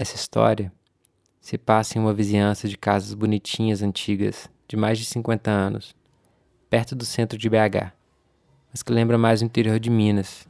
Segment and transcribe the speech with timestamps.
[0.00, 0.72] Essa história
[1.40, 5.92] se passa em uma vizinhança de casas bonitinhas antigas, de mais de 50 anos,
[6.70, 7.90] perto do centro de BH,
[8.70, 10.46] mas que lembra mais o interior de Minas,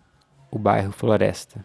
[0.50, 1.64] o bairro Floresta.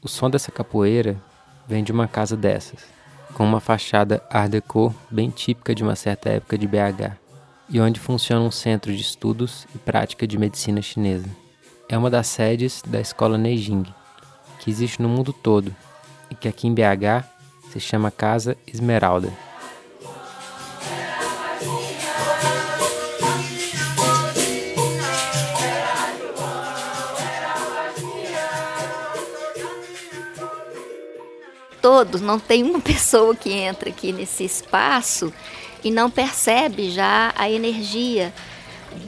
[0.00, 1.22] O som dessa capoeira
[1.66, 2.86] vem de uma casa dessas,
[3.34, 7.18] com uma fachada art déco bem típica de uma certa época de BH,
[7.68, 11.28] e onde funciona um centro de estudos e prática de medicina chinesa.
[11.86, 13.84] É uma das sedes da escola Neijing,
[14.58, 15.74] que existe no mundo todo
[16.30, 17.24] e que aqui em BH
[17.70, 19.32] se chama Casa Esmeralda.
[31.80, 35.32] Todos, não tem uma pessoa que entra aqui nesse espaço
[35.82, 38.32] e não percebe já a energia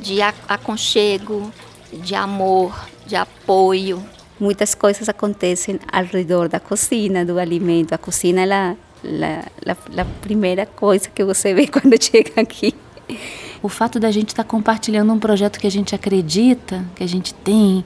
[0.00, 1.52] de aconchego,
[1.92, 4.04] de amor, de apoio,
[4.40, 7.92] muitas coisas acontecem ao redor da cozinha, do alimento.
[7.92, 12.74] A cozinha é a, a, a, a primeira coisa que você vê quando chega aqui.
[13.62, 17.08] O fato da gente estar tá compartilhando um projeto que a gente acredita, que a
[17.08, 17.84] gente tem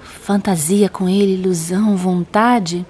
[0.00, 2.86] fantasia com ele, ilusão, vontade,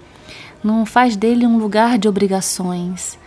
[0.62, 3.18] não faz dele um lugar de obrigações,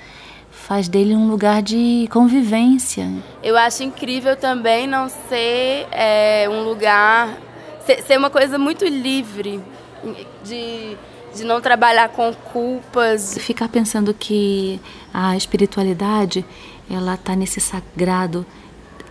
[0.49, 3.11] faz dele um lugar de convivência.
[3.43, 7.37] Eu acho incrível também não ser é, um lugar
[7.85, 9.61] ser uma coisa muito livre,
[10.43, 10.97] de,
[11.35, 13.37] de não trabalhar com culpas.
[13.39, 14.79] Ficar pensando que
[15.13, 16.45] a espiritualidade
[16.89, 18.45] ela está nesse sagrado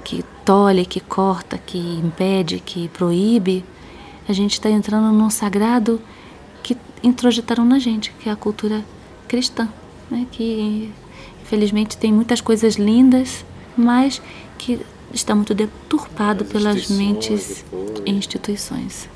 [0.04, 3.64] que tolhe, que corta, que impede, que proíbe,
[4.28, 6.00] a gente está entrando num sagrado
[6.62, 8.84] que introjetaram na gente, que é a cultura
[9.28, 9.68] cristã,
[10.10, 10.26] né?
[10.30, 10.92] que
[11.42, 13.44] infelizmente tem muitas coisas lindas,
[13.76, 14.20] mas
[14.58, 14.80] que
[15.14, 17.64] está muito deturpado pelas mentes
[18.04, 19.08] e instituições.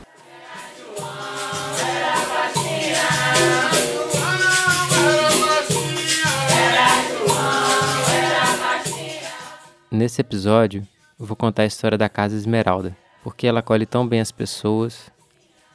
[9.90, 10.86] Nesse episódio,
[11.18, 15.10] eu vou contar a história da Casa Esmeralda, porque ela acolhe tão bem as pessoas,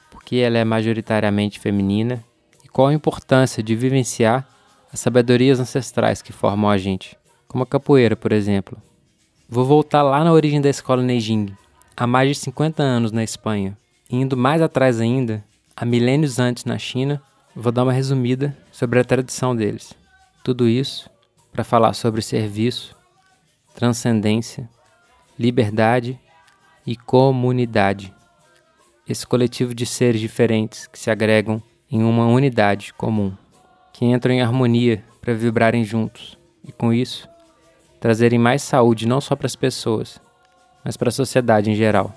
[0.09, 2.23] porque ela é majoritariamente feminina
[2.63, 4.47] e qual a importância de vivenciar
[4.91, 7.17] as sabedorias ancestrais que formam a gente,
[7.47, 8.81] como a capoeira, por exemplo,
[9.48, 11.56] Vou voltar lá na origem da escola Neijing,
[11.98, 13.78] há mais de 50 anos na Espanha.
[14.09, 15.44] E indo mais atrás ainda,
[15.76, 17.22] há milênios antes na China,
[17.54, 19.94] vou dar uma resumida sobre a tradição deles.
[20.44, 21.09] Tudo isso
[21.52, 22.96] para falar sobre serviço,
[23.76, 24.68] transcendência,
[25.38, 26.18] liberdade
[26.88, 28.14] e comunidade.
[29.08, 31.62] Esse coletivo de seres diferentes que se agregam
[31.92, 33.34] em uma unidade comum,
[33.92, 37.28] que entram em harmonia para vibrarem juntos e com isso
[38.03, 40.19] trazerem mais saúde não só para as pessoas,
[40.84, 42.14] mas para a sociedade em geral.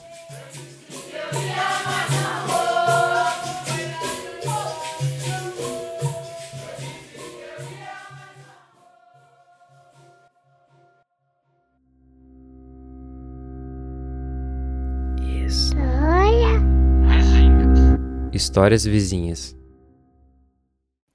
[18.32, 19.56] Histórias vizinhas.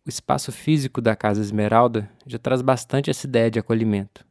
[0.05, 4.30] O espaço físico da Casa Esmeralda já traz bastante essa ideia de acolhimento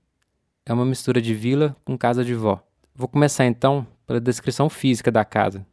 [0.70, 2.62] é uma mistura de vila com casa de vó.
[2.94, 5.66] Vou começar então pela descrição física da casa,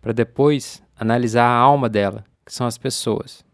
[0.00, 3.44] para depois analisar a alma dela, que são as pessoas.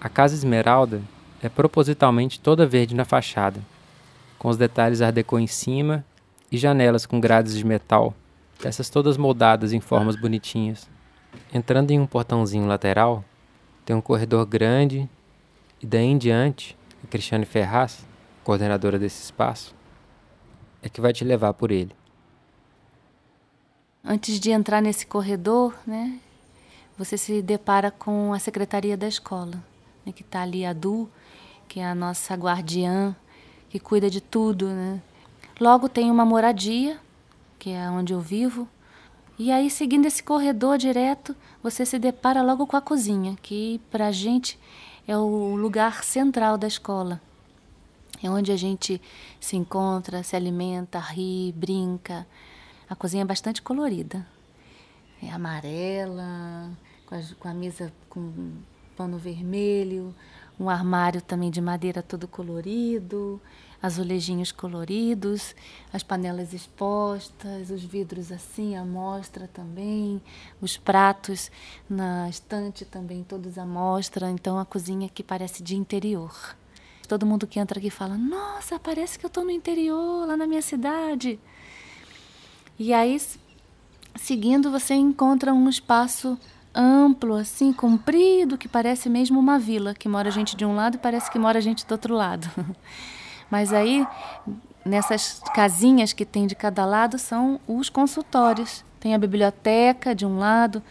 [0.00, 1.02] A Casa Esmeralda
[1.42, 3.60] é propositalmente toda verde na fachada,
[4.38, 6.02] com os detalhes art déco em cima
[6.50, 8.14] e janelas com grades de metal,
[8.64, 10.88] essas todas moldadas em formas bonitinhas.
[11.52, 13.22] Entrando em um portãozinho lateral,
[13.84, 15.06] tem um corredor grande
[15.78, 16.74] e daí em diante
[17.08, 18.06] Cristiane Ferraz,
[18.42, 19.74] coordenadora desse espaço,
[20.82, 21.94] é que vai te levar por ele.
[24.04, 26.18] Antes de entrar nesse corredor, né,
[26.98, 29.62] você se depara com a secretaria da escola,
[30.04, 31.08] né, que está ali a Du,
[31.68, 33.14] que é a nossa guardiã,
[33.68, 35.00] que cuida de tudo, né.
[35.60, 36.98] Logo tem uma moradia,
[37.58, 38.68] que é onde eu vivo,
[39.38, 44.08] e aí seguindo esse corredor direto, você se depara logo com a cozinha, que para
[44.08, 44.58] a gente
[45.12, 47.20] é o lugar central da escola.
[48.22, 49.00] É onde a gente
[49.38, 52.26] se encontra, se alimenta, ri, brinca.
[52.88, 54.26] A cozinha é bastante colorida.
[55.22, 56.70] É amarela,
[57.06, 58.52] com a, com a mesa com
[58.96, 60.14] pano vermelho,
[60.58, 63.40] um armário também de madeira todo colorido,
[63.82, 65.56] azulejinhos coloridos,
[65.92, 70.22] as panelas expostas, os vidros assim, a mostra também,
[70.60, 71.50] os pratos
[71.90, 76.56] na estante também todos à mostra, então a cozinha que parece de interior.
[77.08, 80.46] Todo mundo que entra aqui fala: "Nossa, parece que eu estou no interior, lá na
[80.46, 81.40] minha cidade".
[82.78, 83.20] E aí
[84.16, 86.38] seguindo você encontra um espaço
[86.74, 90.98] amplo, assim, comprido, que parece mesmo uma vila, que mora gente de um lado e
[90.98, 92.48] parece que mora gente do outro lado.
[93.50, 94.06] Mas aí,
[94.84, 98.84] nessas casinhas que tem de cada lado, são os consultórios.
[98.98, 100.82] Tem a biblioteca de um lado,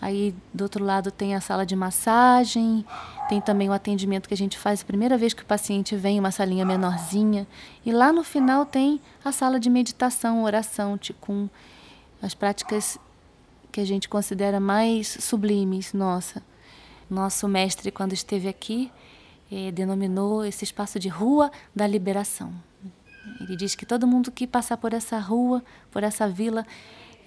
[0.00, 2.84] aí do outro lado tem a sala de massagem,
[3.28, 6.18] tem também o atendimento que a gente faz a primeira vez que o paciente vem,
[6.18, 7.46] uma salinha menorzinha.
[7.86, 11.48] E lá no final tem a sala de meditação, oração, ticum,
[12.20, 12.98] as práticas
[13.72, 16.42] que a gente considera mais sublimes, nossa.
[17.10, 18.92] Nosso mestre, quando esteve aqui,
[19.50, 22.52] eh, denominou esse espaço de Rua da Liberação.
[23.40, 26.66] Ele diz que todo mundo que passar por essa rua, por essa vila,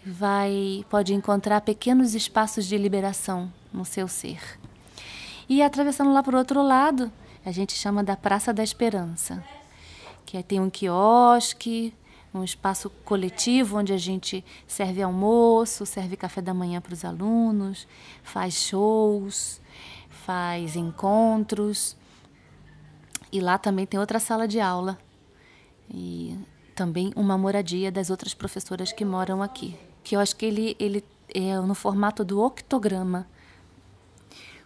[0.06, 4.40] vai pode encontrar pequenos espaços de liberação no seu ser.
[5.50, 7.12] E atravessando lá para o outro lado,
[7.46, 9.44] a gente chama da Praça da Esperança,
[10.26, 11.94] que tem um quiosque,
[12.36, 17.88] um espaço coletivo onde a gente serve almoço, serve café da manhã para os alunos,
[18.24, 19.62] faz shows,
[20.10, 21.96] faz encontros.
[23.32, 24.98] E lá também tem outra sala de aula
[25.90, 26.38] e
[26.76, 31.04] também uma moradia das outras professoras que moram aqui, que eu acho que ele ele
[31.34, 33.28] é no formato do octograma.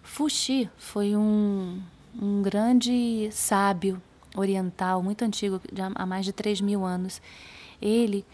[0.01, 1.81] Fuxi foi um,
[2.19, 4.01] um grande sábio
[4.35, 5.61] oriental, muito antigo,
[5.95, 7.21] há mais de 3 mil anos.
[7.81, 8.25] Ele,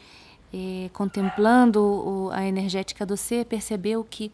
[0.53, 4.31] eh, contemplando o, a energética do ser, percebeu que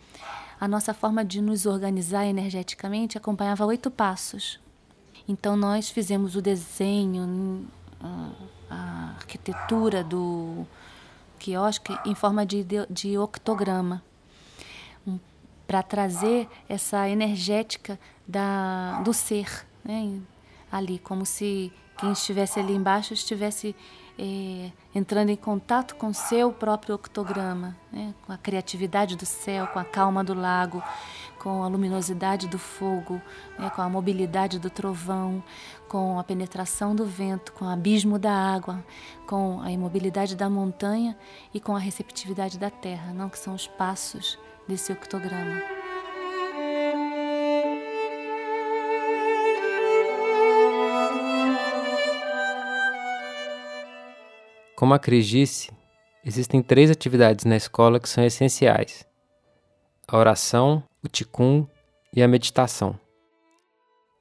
[0.59, 4.59] a nossa forma de nos organizar energeticamente acompanhava oito passos.
[5.27, 7.65] Então, nós fizemos o desenho,
[8.69, 10.65] a arquitetura do
[11.39, 14.03] quiosque em forma de, de, octograma
[15.67, 20.19] para trazer essa energética da, do ser né,
[20.71, 23.75] ali, como se quem estivesse ali embaixo estivesse
[24.23, 29.79] é, entrando em contato com seu próprio octograma, né, com a criatividade do céu, com
[29.79, 30.83] a calma do lago,
[31.39, 33.19] com a luminosidade do fogo,
[33.57, 35.43] né, com a mobilidade do trovão,
[35.89, 38.85] com a penetração do vento, com o abismo da água,
[39.25, 41.17] com a imobilidade da montanha
[41.51, 44.37] e com a receptividade da terra, não que são os passos
[44.67, 45.80] desse octograma.
[54.81, 55.69] Como a Cris disse,
[56.25, 59.05] existem três atividades na escola que são essenciais:
[60.07, 61.67] a oração, o ticum
[62.11, 62.99] e a meditação.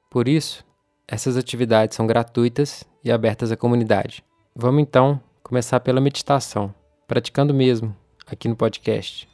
[0.07, 0.63] Por isso,
[1.07, 4.23] essas atividades são gratuitas e abertas à comunidade.
[4.55, 6.71] Vamos então começar pela meditação,
[7.07, 7.97] praticando mesmo
[8.27, 9.30] aqui no podcast.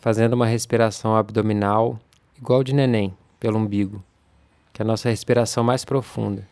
[0.00, 2.00] Fazendo uma respiração abdominal
[2.38, 4.02] igual de neném, pelo umbigo,
[4.72, 6.48] que é a nossa respiração mais profunda,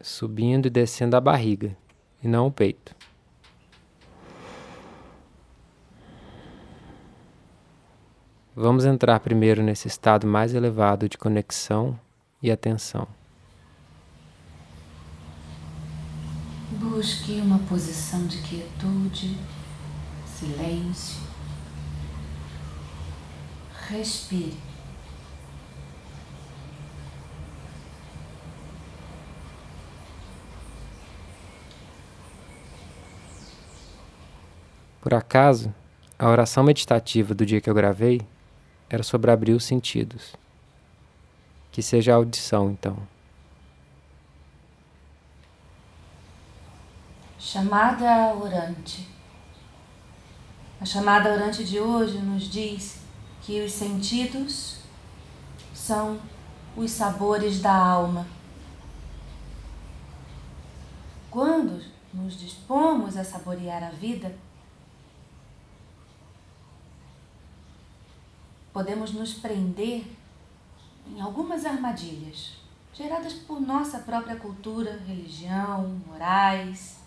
[0.00, 1.74] subindo e descendo a barriga
[2.22, 2.94] e não o peito.
[8.54, 11.98] Vamos entrar primeiro nesse estado mais elevado de conexão
[12.42, 13.06] e atenção.
[16.72, 19.36] Busque uma posição de quietude,
[20.26, 21.25] silêncio
[23.88, 24.56] Respire.
[35.00, 35.72] Por acaso,
[36.18, 38.20] a oração meditativa do dia que eu gravei
[38.90, 40.34] era sobre abrir os sentidos.
[41.70, 42.98] Que seja a audição, então.
[47.38, 49.08] Chamada orante.
[50.80, 53.05] A chamada orante de hoje nos diz
[53.46, 54.78] que os sentidos
[55.72, 56.20] são
[56.76, 58.26] os sabores da alma.
[61.30, 61.80] Quando
[62.12, 64.36] nos dispomos a saborear a vida,
[68.72, 70.04] podemos nos prender
[71.06, 72.54] em algumas armadilhas
[72.92, 76.98] geradas por nossa própria cultura, religião, morais.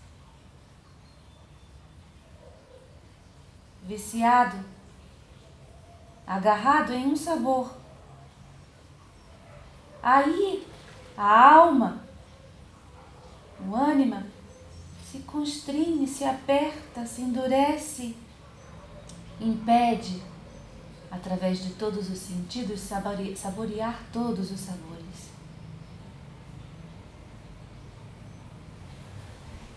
[3.83, 4.78] Viciado
[6.29, 7.75] agarrado em um sabor.
[10.01, 10.65] Aí
[11.17, 12.03] a alma,
[13.67, 14.27] o ânima,
[15.11, 18.15] se constringe, se aperta, se endurece,
[19.41, 20.21] impede,
[21.09, 24.99] através de todos os sentidos, saborear todos os sabores.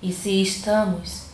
[0.02, 1.31] E se estamos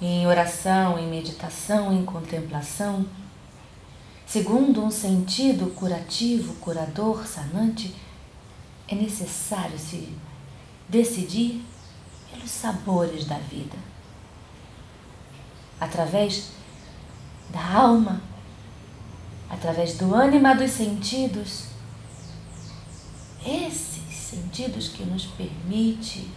[0.00, 3.06] em oração, em meditação, em contemplação,
[4.26, 7.94] segundo um sentido curativo, curador, sanante,
[8.88, 10.12] é necessário se
[10.88, 11.64] decidir
[12.30, 13.76] pelos sabores da vida.
[15.80, 16.50] Através
[17.50, 18.20] da alma,
[19.48, 21.66] através do ânima dos sentidos,
[23.44, 26.28] esses sentidos que nos permite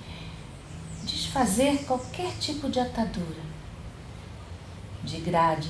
[1.04, 3.49] desfazer qualquer tipo de atadura,
[5.03, 5.70] de grade,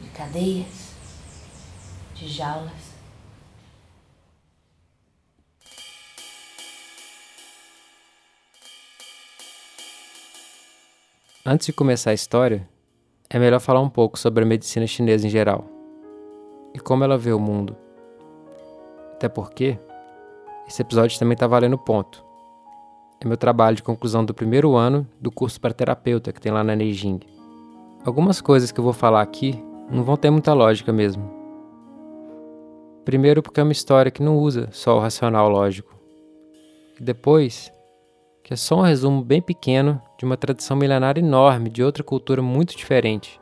[0.00, 0.94] de cadeias,
[2.14, 2.90] de jaulas.
[11.44, 12.68] Antes de começar a história,
[13.28, 15.64] é melhor falar um pouco sobre a medicina chinesa em geral
[16.74, 17.76] e como ela vê o mundo.
[19.14, 19.78] Até porque
[20.66, 22.24] esse episódio também está valendo ponto.
[23.20, 26.62] É meu trabalho de conclusão do primeiro ano do curso para terapeuta que tem lá
[26.62, 27.20] na Neijing.
[28.02, 31.22] Algumas coisas que eu vou falar aqui não vão ter muita lógica mesmo.
[33.04, 35.94] Primeiro, porque é uma história que não usa só o racional lógico.
[36.98, 37.70] E depois,
[38.42, 42.40] que é só um resumo bem pequeno de uma tradição milenária enorme de outra cultura
[42.40, 43.38] muito diferente.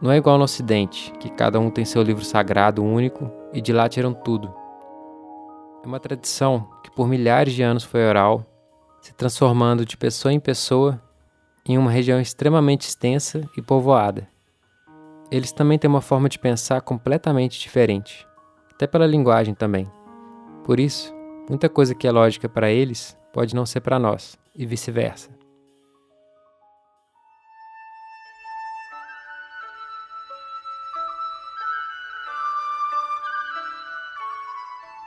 [0.00, 3.72] Não é igual no Ocidente, que cada um tem seu livro sagrado único e de
[3.72, 4.52] lá tiram tudo.
[5.84, 8.44] É uma tradição que por milhares de anos foi oral,
[9.00, 11.00] se transformando de pessoa em pessoa
[11.64, 14.28] em uma região extremamente extensa e povoada.
[15.30, 18.26] Eles também têm uma forma de pensar completamente diferente,
[18.70, 19.90] até pela linguagem também.
[20.64, 21.14] Por isso,
[21.48, 25.30] muita coisa que é lógica para eles pode não ser para nós, e vice-versa.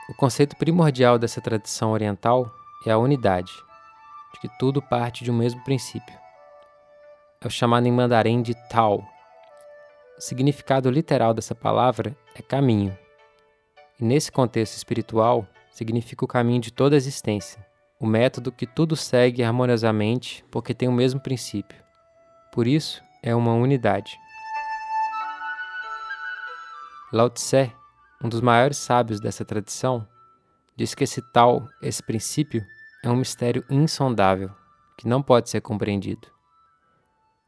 [0.08, 2.50] O conceito primordial dessa tradição oriental
[2.86, 3.52] é a unidade,
[4.32, 6.25] de que tudo parte de um mesmo princípio.
[7.46, 9.06] É o chamado em mandarim de Tao.
[10.18, 12.98] O significado literal dessa palavra é caminho,
[14.00, 17.64] e nesse contexto espiritual significa o caminho de toda a existência,
[18.00, 21.80] o método que tudo segue harmoniosamente porque tem o mesmo princípio.
[22.50, 24.18] Por isso, é uma unidade.
[27.12, 27.72] Lao Tse,
[28.24, 30.04] um dos maiores sábios dessa tradição,
[30.74, 32.66] diz que esse tal, esse princípio,
[33.04, 34.50] é um mistério insondável,
[34.98, 36.34] que não pode ser compreendido.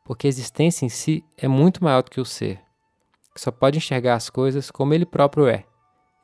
[0.08, 2.58] Porque a existência em si é muito maior do que o ser,
[3.34, 5.66] que só pode enxergar as coisas como ele próprio é,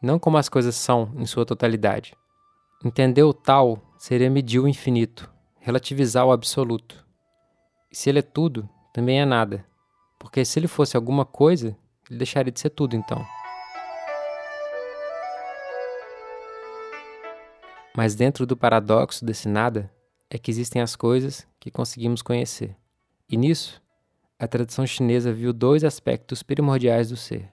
[0.01, 2.17] não como as coisas são em sua totalidade.
[2.83, 7.05] Entender o tal seria medir o infinito, relativizar o absoluto.
[7.93, 9.67] E se ele é tudo, também é nada.
[10.19, 11.77] Porque se ele fosse alguma coisa,
[12.09, 13.23] ele deixaria de ser tudo então.
[17.95, 19.93] Mas dentro do paradoxo desse nada
[20.31, 22.75] é que existem as coisas que conseguimos conhecer.
[23.29, 23.81] E nisso,
[24.39, 27.51] a tradição chinesa viu dois aspectos primordiais do ser: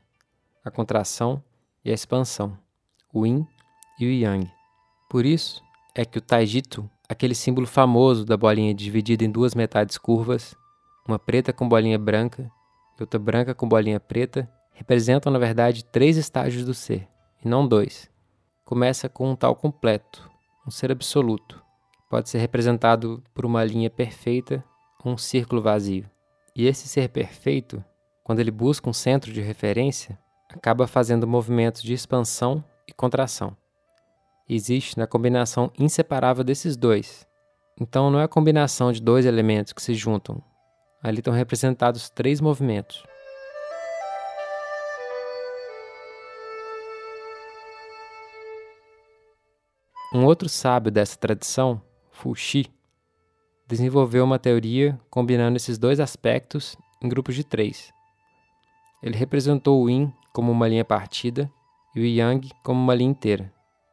[0.63, 1.41] a contração
[1.83, 2.57] e a expansão,
[3.13, 3.47] o yin
[3.99, 4.51] e o yang.
[5.09, 5.63] Por isso
[5.95, 10.55] é que o taijito, aquele símbolo famoso da bolinha dividida em duas metades curvas,
[11.07, 12.51] uma preta com bolinha branca
[12.97, 17.07] e outra branca com bolinha preta, representam na verdade três estágios do ser,
[17.43, 18.09] e não dois.
[18.65, 20.29] Começa com um tal completo,
[20.67, 21.61] um ser absoluto.
[22.09, 24.63] Pode ser representado por uma linha perfeita
[25.09, 26.09] um círculo vazio.
[26.55, 27.83] E esse ser perfeito,
[28.23, 33.55] quando ele busca um centro de referência, acaba fazendo movimentos de expansão e contração
[34.55, 37.27] existe na combinação inseparável desses dois.
[37.79, 40.43] Então não é a combinação de dois elementos que se juntam.
[41.01, 43.03] Ali estão representados três movimentos.
[50.13, 51.81] Um outro sábio dessa tradição,
[52.11, 52.69] Fuxi,
[53.71, 57.91] desenvolveu uma teoria combinando esses dois aspectos em grupos de três.
[59.01, 61.51] Ele representou o Yin como uma linha partida
[61.95, 63.51] e o Yang como uma linha inteira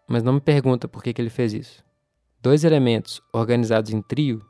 [0.08, 1.84] mas não me pergunta por que, que ele fez isso.
[2.40, 4.42] Dois elementos organizados em trio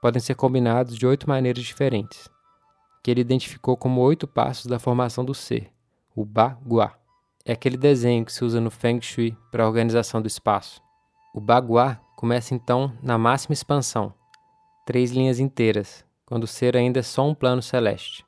[0.00, 2.28] podem ser combinados de oito maneiras diferentes,
[3.04, 5.70] que ele identificou como oito passos da formação do ser,
[6.14, 6.94] o Bagua.
[7.44, 10.80] É aquele desenho que se usa no Feng Shui para a organização do espaço.
[11.34, 14.14] O Bagua começa então na máxima expansão,
[14.86, 18.24] três linhas inteiras, quando o ser ainda é só um plano celeste.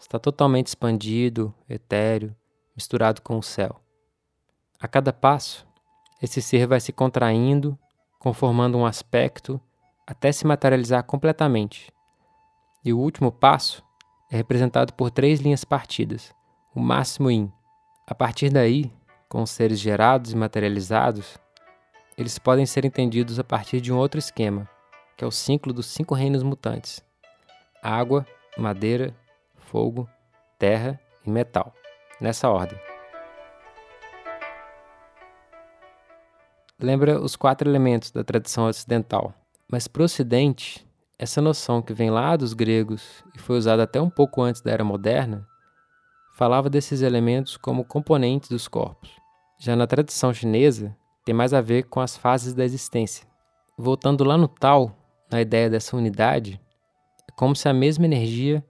[0.00, 2.34] Está totalmente expandido, etéreo,
[2.76, 3.80] misturado com o céu.
[4.80, 5.66] A cada passo,
[6.22, 7.76] esse ser vai se contraindo,
[8.20, 9.60] conformando um aspecto,
[10.06, 11.92] até se materializar completamente.
[12.84, 13.82] E o último passo
[14.30, 16.32] é representado por três linhas partidas,
[16.72, 17.50] o máximo Yin.
[18.06, 18.92] A partir daí,
[19.28, 21.36] com os seres gerados e materializados,
[22.16, 24.70] eles podem ser entendidos a partir de um outro esquema,
[25.16, 27.04] que é o ciclo dos cinco reinos mutantes:
[27.82, 29.14] água, madeira,
[29.56, 30.08] fogo,
[30.58, 31.72] terra e metal,
[32.20, 32.78] nessa ordem.
[36.78, 39.32] Lembra os quatro elementos da tradição ocidental,
[39.70, 40.86] mas para o Ocidente,
[41.18, 44.70] essa noção que vem lá dos gregos e foi usada até um pouco antes da
[44.70, 45.46] era moderna,
[46.36, 49.10] falava desses elementos como componentes dos corpos.
[49.58, 50.94] Já na tradição chinesa,
[51.24, 53.26] tem mais a ver com as fases da existência.
[53.78, 54.94] Voltando lá no Tao,
[55.30, 56.60] na ideia dessa unidade,
[57.28, 58.64] é como se a mesma energia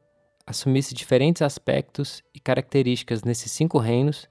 [0.47, 4.29] assumisse diferentes aspectos e características nesses cinco reinos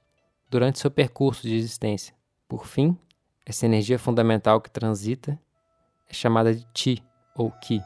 [0.49, 2.15] durante seu percurso de existência.
[2.47, 2.97] Por fim,
[3.45, 5.39] essa energia fundamental que transita
[6.09, 7.03] é chamada de Qi
[7.35, 7.81] ou Qi.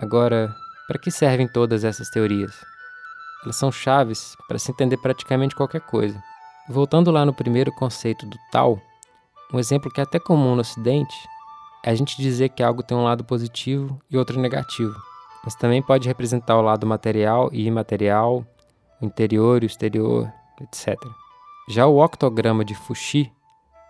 [0.00, 0.52] Agora,
[0.88, 2.52] para que servem todas essas teorias?
[3.44, 6.20] Elas são chaves para se entender praticamente qualquer coisa.
[6.68, 8.80] Voltando lá no primeiro conceito do tal,
[9.52, 11.16] um exemplo que é até comum no Ocidente
[11.84, 14.94] é a gente dizer que algo tem um lado positivo e outro negativo,
[15.44, 18.46] mas também pode representar o lado material e imaterial,
[19.00, 20.96] o interior e o exterior, etc.
[21.68, 23.30] Já o octograma de Fuxi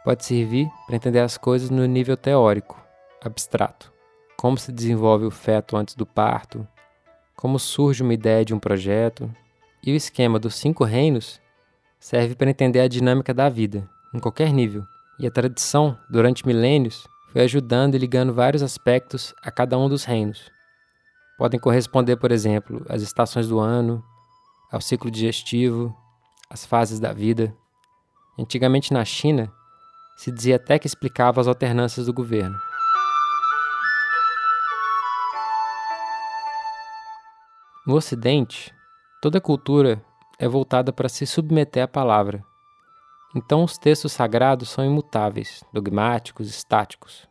[0.04, 2.80] pode servir para entender as coisas no nível teórico,
[3.22, 3.92] abstrato
[4.42, 6.66] como se desenvolve o feto antes do parto,
[7.36, 9.30] como surge uma ideia de um projeto,
[9.80, 11.40] e o esquema dos cinco reinos
[12.02, 14.84] serve para entender a dinâmica da vida, em qualquer nível.
[15.20, 20.02] E a tradição, durante milênios, foi ajudando e ligando vários aspectos a cada um dos
[20.02, 20.50] reinos.
[21.38, 24.02] Podem corresponder, por exemplo, às estações do ano,
[24.70, 25.96] ao ciclo digestivo,
[26.50, 27.56] às fases da vida.
[28.36, 29.52] Antigamente na China,
[30.16, 32.58] se dizia até que explicava as alternâncias do governo.
[37.86, 38.74] No Ocidente,
[39.20, 40.04] toda cultura
[40.42, 42.44] é voltada para se submeter à palavra.
[43.34, 47.28] Então, os textos sagrados são imutáveis, dogmáticos, estáticos.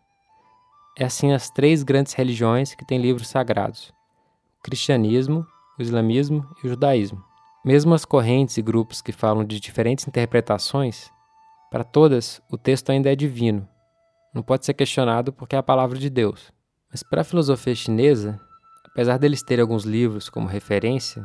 [0.97, 3.93] É assim as três grandes religiões que têm livros sagrados:
[4.59, 5.45] o cristianismo,
[5.77, 7.21] o islamismo e o judaísmo.
[7.65, 11.11] Mesmo as correntes e grupos que falam de diferentes interpretações,
[11.69, 13.67] para todas o texto ainda é divino.
[14.33, 16.51] Não pode ser questionado porque é a palavra de Deus.
[16.89, 18.39] Mas para a filosofia chinesa,
[18.91, 21.23] Apesar deles terem alguns livros como referência,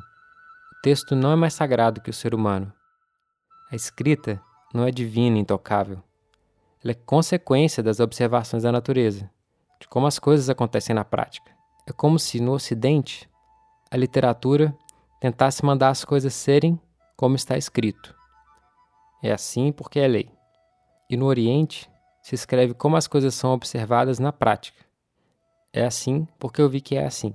[0.79, 2.73] o texto não é mais sagrado que o ser humano.
[3.71, 4.41] A escrita
[4.73, 6.03] não é divina e intocável.
[6.83, 9.29] Ela é consequência das observações da natureza,
[9.81, 11.51] de como as coisas acontecem na prática.
[11.87, 13.29] É como se, no Ocidente,
[13.91, 14.77] a literatura
[15.21, 16.81] tentasse mandar as coisas serem
[17.17, 18.15] como está escrito.
[19.23, 20.31] É assim porque é lei.
[21.09, 21.91] E no Oriente,
[22.23, 24.85] se escreve como as coisas são observadas na prática.
[25.73, 27.35] É assim porque eu vi que é assim.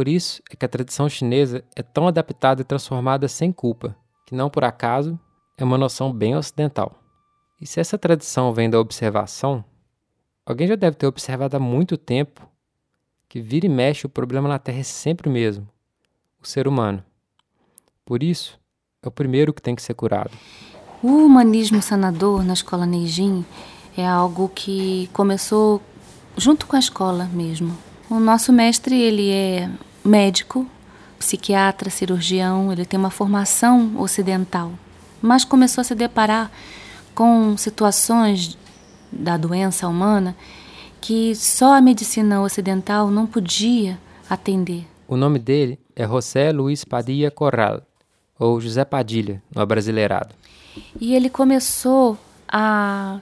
[0.00, 4.34] Por isso é que a tradição chinesa é tão adaptada e transformada sem culpa, que
[4.34, 5.20] não por acaso
[5.58, 6.98] é uma noção bem ocidental.
[7.60, 9.62] E se essa tradição vem da observação,
[10.46, 12.48] alguém já deve ter observado há muito tempo
[13.28, 15.68] que vira e mexe o problema na Terra é sempre o mesmo:
[16.42, 17.04] o ser humano.
[18.02, 18.58] Por isso,
[19.02, 20.32] é o primeiro que tem que ser curado.
[21.02, 23.44] O humanismo sanador na escola Neijin
[23.94, 25.82] é algo que começou
[26.38, 27.76] junto com a escola mesmo.
[28.08, 29.70] O nosso mestre, ele é
[30.04, 30.66] médico,
[31.18, 34.72] psiquiatra, cirurgião, ele tem uma formação ocidental,
[35.20, 36.50] mas começou a se deparar
[37.14, 38.56] com situações
[39.12, 40.36] da doença humana
[41.00, 44.86] que só a medicina ocidental não podia atender.
[45.08, 47.82] O nome dele é José Luiz Padilha Corral,
[48.38, 50.34] ou José Padilha, no abrasileirado.
[51.00, 52.16] E ele começou
[52.48, 53.18] a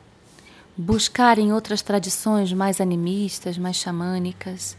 [0.77, 4.77] buscar em outras tradições mais animistas, mais xamânicas,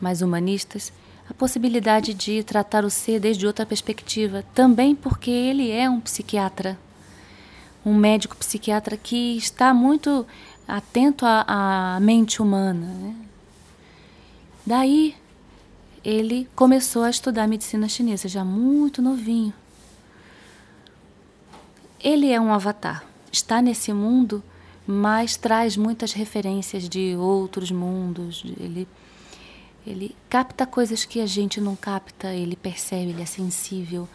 [0.00, 0.92] mais humanistas,
[1.28, 6.78] a possibilidade de tratar o ser desde outra perspectiva, também porque ele é um psiquiatra,
[7.84, 10.26] um médico psiquiatra que está muito
[10.66, 12.86] atento à, à mente humana.
[12.86, 13.14] Né?
[14.66, 15.14] Daí
[16.04, 19.52] ele começou a estudar medicina chinesa já muito novinho.
[22.00, 24.42] Ele é um avatar, está nesse mundo
[24.86, 28.42] mas traz muitas referências de outros mundos.
[28.58, 28.88] Ele,
[29.86, 34.08] ele capta coisas que a gente não capta, ele percebe, ele é sensível.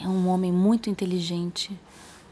[0.00, 1.70] É um homem muito inteligente,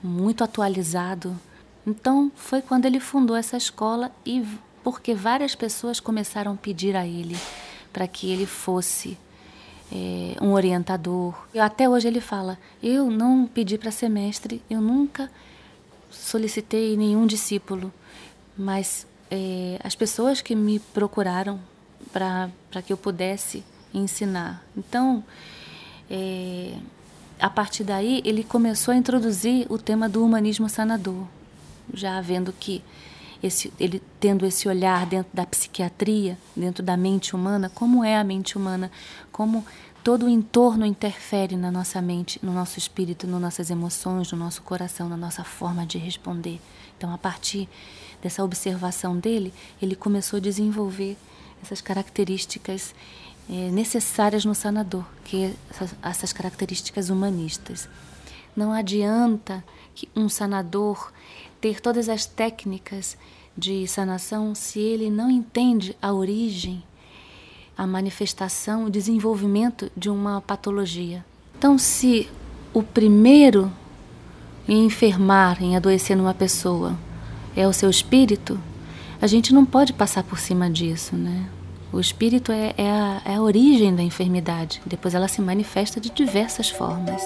[0.03, 1.39] muito atualizado.
[1.87, 4.45] Então foi quando ele fundou essa escola e
[4.83, 7.37] porque várias pessoas começaram a pedir a ele
[7.93, 9.19] para que ele fosse
[9.93, 11.35] é, um orientador.
[11.53, 15.31] E até hoje ele fala: Eu não pedi para ser mestre, eu nunca
[16.11, 17.93] solicitei nenhum discípulo,
[18.57, 21.61] mas é, as pessoas que me procuraram
[22.15, 24.65] para que eu pudesse ensinar.
[24.77, 25.25] Então,
[26.09, 26.75] é,
[27.41, 31.27] a partir daí, ele começou a introduzir o tema do humanismo sanador,
[31.93, 32.85] já vendo que
[33.43, 38.23] esse, ele tendo esse olhar dentro da psiquiatria, dentro da mente humana, como é a
[38.23, 38.93] mente humana,
[39.33, 39.67] como
[40.05, 44.63] todo o entorno interfere na nossa mente, no nosso espírito, nas nossas emoções, no nosso
[44.63, 46.61] coração, na nossa forma de responder.
[46.97, 47.69] Então, a partir
[48.23, 51.17] dessa observação dele, ele começou a desenvolver
[51.65, 52.95] essas características
[53.49, 57.89] é, necessárias no sanador, que é essas, essas características humanistas.
[58.57, 61.13] Não adianta que um sanador
[61.61, 63.17] ter todas as técnicas
[63.57, 66.83] de sanação se ele não entende a origem,
[67.77, 71.25] a manifestação, o desenvolvimento de uma patologia.
[71.57, 72.29] Então, se
[72.73, 73.73] o primeiro
[74.69, 76.97] em enfermar, em adoecer numa pessoa
[77.57, 78.59] é o seu espírito,
[79.25, 81.47] a gente não pode passar por cima disso, né?
[81.91, 86.11] O espírito é, é, a, é a origem da enfermidade, depois ela se manifesta de
[86.11, 87.23] diversas formas.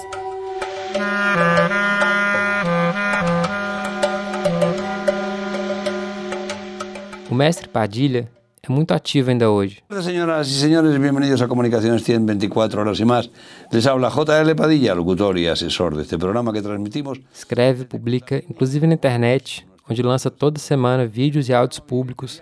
[7.29, 8.31] O mestre Padilha
[8.63, 9.83] é muito ativo ainda hoje.
[10.01, 13.29] Senhoras e senhores, bem-vindos a Comunicações 124 horas e mais.
[13.73, 14.55] Les habla J.L.
[14.55, 17.19] Padilla, locutor e assessor deste programa que transmitimos.
[17.33, 22.41] Escreve, publica, inclusive na internet, onde lança toda semana vídeos e áudios públicos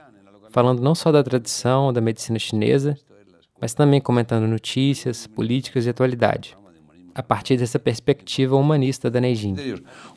[0.49, 2.97] falando não só da tradição da medicina chinesa,
[3.61, 6.55] mas também comentando notícias, políticas e atualidade
[7.17, 9.55] a partir dessa perspectiva humanista da Neijin.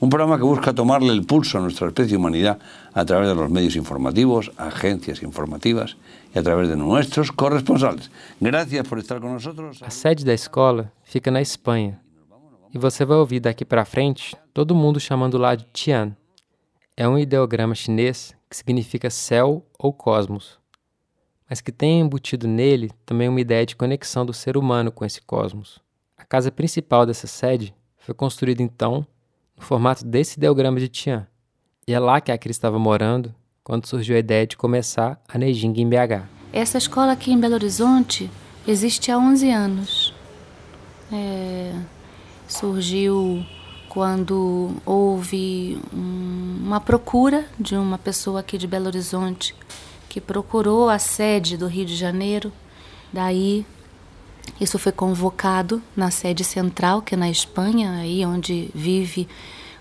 [0.02, 2.58] Um programa que busca tomarle o pulso a nossa espécie humanidade
[2.94, 5.96] através dos meios informativos, agências informativas
[6.34, 8.10] e através de nossos corresponsales.
[8.38, 9.48] Gracias por estar nós.
[9.80, 11.98] A sede da escola fica na Espanha.
[12.72, 16.14] E você vai ouvir daqui para frente todo mundo chamando lá de Tian.
[16.96, 20.58] É um ideograma chinês que significa céu ou cosmos,
[21.48, 25.20] mas que tem embutido nele também uma ideia de conexão do ser humano com esse
[25.20, 25.80] cosmos.
[26.16, 29.06] A casa principal dessa sede foi construída então
[29.56, 31.26] no formato desse ideograma de Tian.
[31.86, 35.38] E é lá que a Cris estava morando quando surgiu a ideia de começar a
[35.38, 36.26] Neijing em BH.
[36.52, 38.30] Essa escola aqui em Belo Horizonte
[38.66, 40.14] existe há 11 anos.
[41.12, 41.72] É,
[42.48, 43.44] surgiu
[43.90, 49.52] quando houve um, uma procura de uma pessoa aqui de Belo Horizonte
[50.08, 52.52] que procurou a sede do Rio de Janeiro.
[53.12, 53.66] Daí
[54.60, 59.26] isso foi convocado na sede central, que é na Espanha, aí onde vive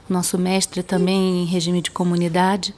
[0.10, 2.74] o nosso mestre também em regime de comunidade.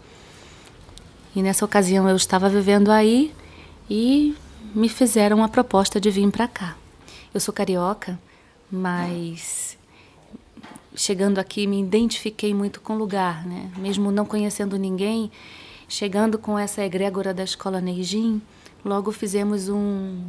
[1.33, 3.33] E nessa ocasião eu estava vivendo aí
[3.89, 4.35] e
[4.75, 6.75] me fizeram uma proposta de vir para cá.
[7.33, 8.19] Eu sou carioca,
[8.69, 9.77] mas
[11.01, 13.71] chegando aqui me identifiquei muito com o lugar, né?
[13.77, 15.31] Mesmo não conhecendo ninguém,
[15.89, 18.39] chegando com essa egrégora da escola Neijin,
[18.85, 20.23] logo fizemos um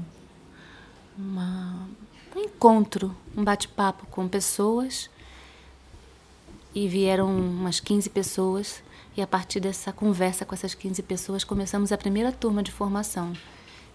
[1.18, 1.86] uma,
[2.34, 5.10] um encontro, um bate-papo com pessoas.
[6.74, 8.82] E vieram umas 15 pessoas.
[9.14, 13.34] E a partir dessa conversa com essas 15 pessoas, começamos a primeira turma de formação,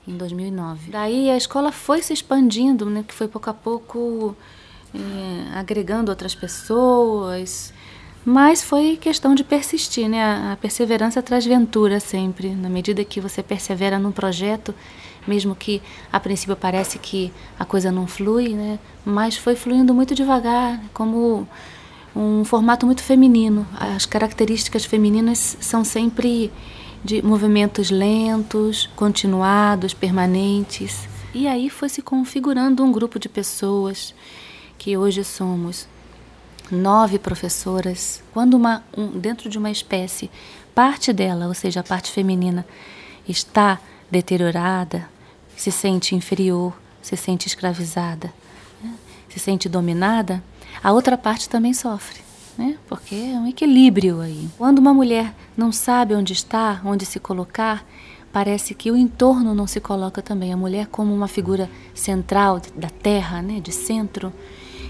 [0.08, 0.92] em 2009.
[0.92, 4.38] Daí a escola foi se expandindo, né, que foi pouco a pouco
[4.94, 7.74] é, agregando outras pessoas.
[8.26, 10.52] Mas foi questão de persistir, né?
[10.52, 12.50] A perseverança traz ventura sempre.
[12.50, 14.76] Na medida que você persevera num projeto,
[15.26, 18.80] mesmo que a princípio parece que a coisa não flui, né?
[19.06, 21.48] Mas foi fluindo muito devagar, como
[22.16, 23.66] um formato muito feminino.
[23.80, 26.52] As características femininas são sempre
[27.04, 31.08] de movimentos lentos, continuados, permanentes.
[31.34, 34.14] E aí foi se configurando um grupo de pessoas
[34.78, 35.88] que hoje somos
[36.72, 38.22] nove professoras.
[38.34, 40.30] Quando uma, um, dentro de uma espécie,
[40.76, 42.66] parte dela, ou seja, a parte feminina,
[43.28, 45.08] está deteriorada,
[45.56, 48.34] se sente inferior, se sente escravizada,
[48.84, 48.94] né?
[49.30, 50.44] se sente dominada,
[50.84, 52.22] a outra parte também sofre,
[52.58, 52.78] né?
[52.88, 54.50] porque é um equilíbrio aí.
[54.58, 57.86] Quando uma mulher não sabe onde está, onde se colocar,
[58.32, 60.54] parece que o entorno não se coloca também.
[60.54, 63.60] A mulher, como uma figura central da terra, né?
[63.60, 64.32] de centro,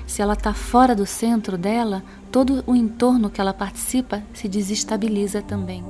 [0.08, 5.42] se ela está fora do centro dela, todo o entorno que ela participa se desestabiliza
[5.42, 5.84] também.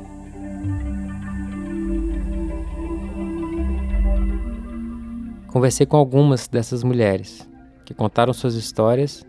[5.47, 7.47] Conversei com algumas dessas mulheres
[7.86, 9.25] que contaram suas histórias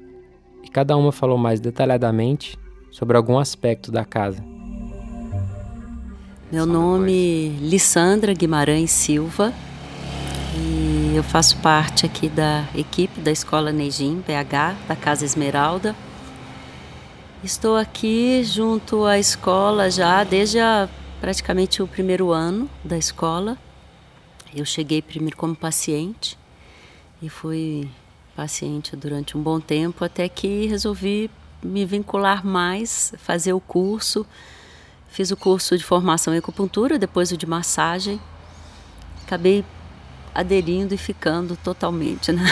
[0.64, 2.58] e cada uma falou mais detalhadamente
[2.90, 4.42] sobre algum aspecto da casa.
[6.50, 9.52] Meu nome é Lissandra Guimarães Silva
[10.58, 15.94] e eu faço parte aqui da equipe da Escola Neijim, PH, da Casa Esmeralda.
[17.42, 20.88] Estou aqui junto à escola já desde a,
[21.20, 23.56] praticamente o primeiro ano da escola
[24.54, 26.36] eu cheguei primeiro como paciente
[27.22, 27.88] e fui
[28.34, 31.30] paciente durante um bom tempo até que resolvi
[31.62, 34.26] me vincular mais, fazer o curso
[35.08, 38.20] Fiz o curso de formação em acupuntura, depois o de massagem.
[39.24, 39.64] Acabei
[40.38, 42.44] aderindo e ficando totalmente, né?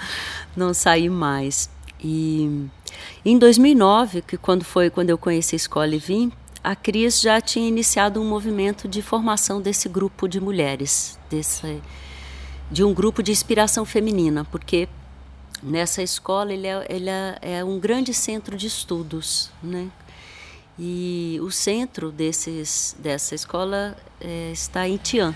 [0.56, 1.68] não saí mais.
[2.02, 2.66] E
[3.22, 7.42] em 2009, que quando foi quando eu conheci a escola e vim, a Cris já
[7.42, 11.82] tinha iniciado um movimento de formação desse grupo de mulheres, desse,
[12.70, 14.88] de um grupo de inspiração feminina, porque
[15.62, 19.90] nessa escola ele é, ele é, é um grande centro de estudos, né?
[20.78, 25.34] E o centro desses, dessa escola é, está em Tian,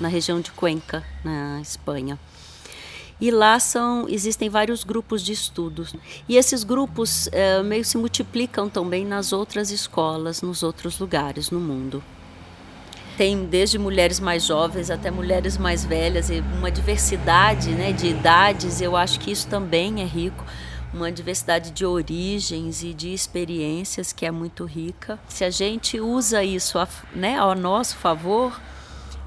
[0.00, 2.18] na região de Cuenca, na Espanha.
[3.20, 5.94] E lá são, existem vários grupos de estudos.
[6.28, 11.60] E esses grupos é, meio se multiplicam também nas outras escolas, nos outros lugares no
[11.60, 12.02] mundo.
[13.16, 18.80] Tem desde mulheres mais jovens até mulheres mais velhas, e uma diversidade né, de idades,
[18.80, 20.44] eu acho que isso também é rico
[20.94, 25.18] uma diversidade de origens e de experiências que é muito rica.
[25.28, 28.60] Se a gente usa isso a, né, ao nosso favor,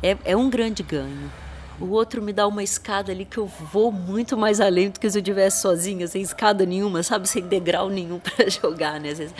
[0.02, 1.32] é, é um grande ganho.
[1.80, 5.10] O outro me dá uma escada ali que eu vou muito mais além do que
[5.10, 7.30] se eu estivesse sozinha, sem escada nenhuma, sabe?
[7.30, 9.10] Sem degrau nenhum para jogar, né?
[9.10, 9.36] Às vezes,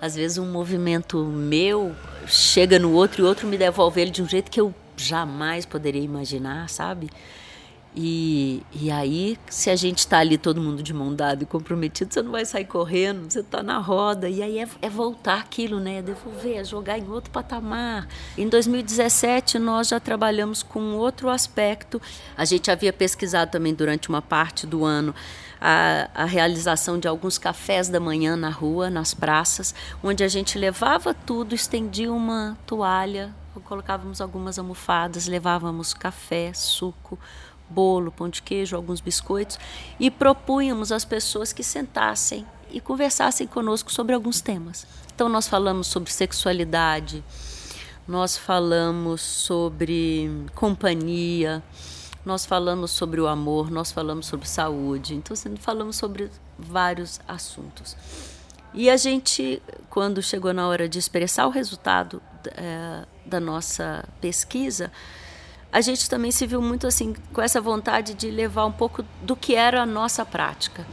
[0.00, 1.94] às vezes um movimento meu
[2.26, 5.66] chega no outro e o outro me devolve ele de um jeito que eu jamais
[5.66, 7.10] poderia imaginar, sabe?
[7.96, 12.12] E, e aí, se a gente está ali todo mundo de mão dada e comprometido,
[12.12, 14.28] você não vai sair correndo, você está na roda.
[14.28, 15.98] E aí é, é, voltar aquilo, né?
[15.98, 18.08] É devolver, é jogar em outro patamar.
[18.36, 22.02] Em 2017, nós já trabalhamos com outro aspecto.
[22.36, 25.14] A gente havia pesquisado também durante uma parte do ano
[25.60, 30.58] a, a, realização de alguns cafés da manhã na rua, nas praças, onde a gente
[30.58, 37.18] levava tudo, estendia uma toalha, colocávamos algumas almofadas, levávamos café, suco
[37.68, 39.58] bolo, pão de queijo, alguns biscoitos
[39.98, 44.86] e propunhamos às pessoas que sentassem e conversassem conosco sobre alguns temas.
[45.14, 47.22] Então nós falamos sobre sexualidade,
[48.06, 51.62] nós falamos sobre companhia,
[52.24, 57.96] nós falamos sobre o amor, nós falamos sobre saúde, então assim, falamos sobre vários assuntos.
[58.72, 62.20] E a gente, quando chegou na hora de expressar o resultado
[62.56, 64.90] é, da nossa pesquisa,
[65.74, 69.34] a gente também se viu muito assim com essa vontade de levar um pouco do
[69.34, 70.86] que era a nossa prática.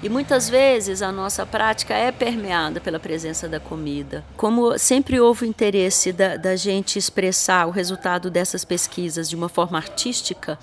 [0.00, 4.24] E muitas vezes a nossa prática é permeada pela presença da comida.
[4.36, 9.76] Como sempre houve interesse da, da gente expressar o resultado dessas pesquisas de uma forma
[9.76, 10.56] artística,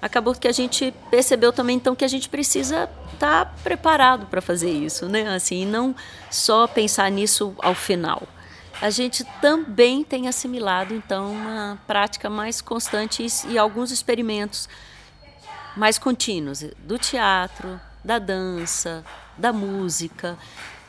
[0.00, 4.40] acabou que a gente percebeu também então que a gente precisa estar tá preparado para
[4.40, 5.28] fazer isso, né?
[5.28, 5.94] Assim, não
[6.30, 8.22] só pensar nisso ao final
[8.80, 14.68] a gente também tem assimilado então uma prática mais constante e, alguns experimentos
[15.76, 19.04] mais contínuos do teatro, da dança,
[19.36, 20.38] da música,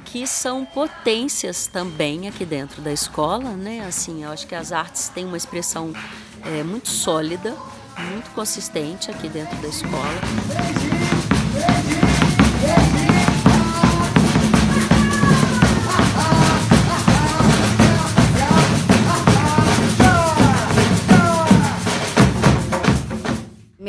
[0.06, 3.86] que são potências também aqui dentro da escola, né?
[3.86, 5.93] Assim, eu acho que as artes têm uma expressão
[6.45, 7.56] é, muito sólida,
[8.12, 10.88] muito consistente aqui dentro da escola.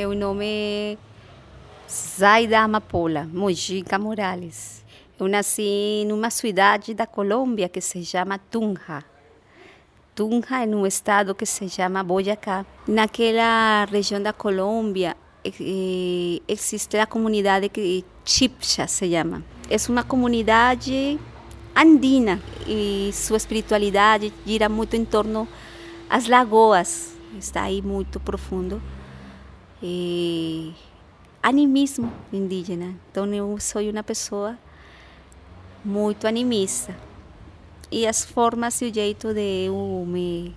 [0.00, 0.96] Meu nome é
[1.86, 4.82] Zaida Amapola Mojica Morales.
[5.18, 9.04] Eu nasci numa cidade da Colômbia que se chama Tunja.
[10.14, 12.64] Tunja é um estado que se chama Boyacá.
[12.88, 19.44] Naquela região da Colômbia eh, existe a comunidade que Chipcha se chama.
[19.68, 21.20] É uma comunidade
[21.76, 25.46] andina e sua espiritualidade gira muito em torno
[26.08, 27.14] às lagoas.
[27.38, 28.80] Está aí muito profundo
[31.42, 32.94] animismo indígena.
[33.10, 34.58] Então eu sou uma pessoa
[35.84, 36.94] muito animista.
[37.90, 40.54] E as formas e o jeito de eu me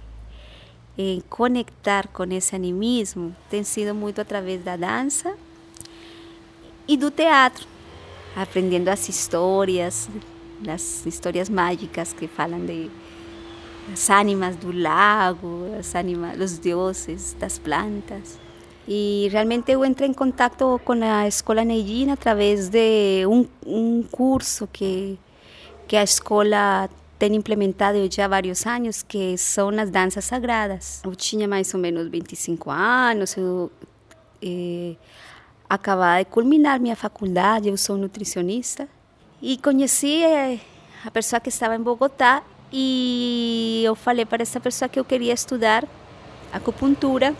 [1.29, 5.35] conectar com esse animismo tem sido muito através da dança
[6.87, 7.65] e do teatro,
[8.35, 10.07] aprendendo as histórias,
[10.67, 12.91] as histórias mágicas que falam de
[13.91, 18.37] as ánimas do lago, as ánimas, os deuses das plantas.
[18.87, 23.25] E realmente eu entrei em contato com a Escola Neidin através de
[23.65, 25.17] um curso que,
[25.87, 31.01] que a escola tem implementado já há vários anos, que são as danças sagradas.
[31.05, 33.71] Eu tinha mais ou menos 25 anos, eu
[34.41, 34.95] eh,
[35.69, 38.89] acabava de culminar minha faculdade, eu sou nutricionista,
[39.41, 40.59] e conheci eh,
[41.05, 45.33] a pessoa que estava em Bogotá e eu falei para essa pessoa que eu queria
[45.33, 45.87] estudar
[46.51, 47.33] acupuntura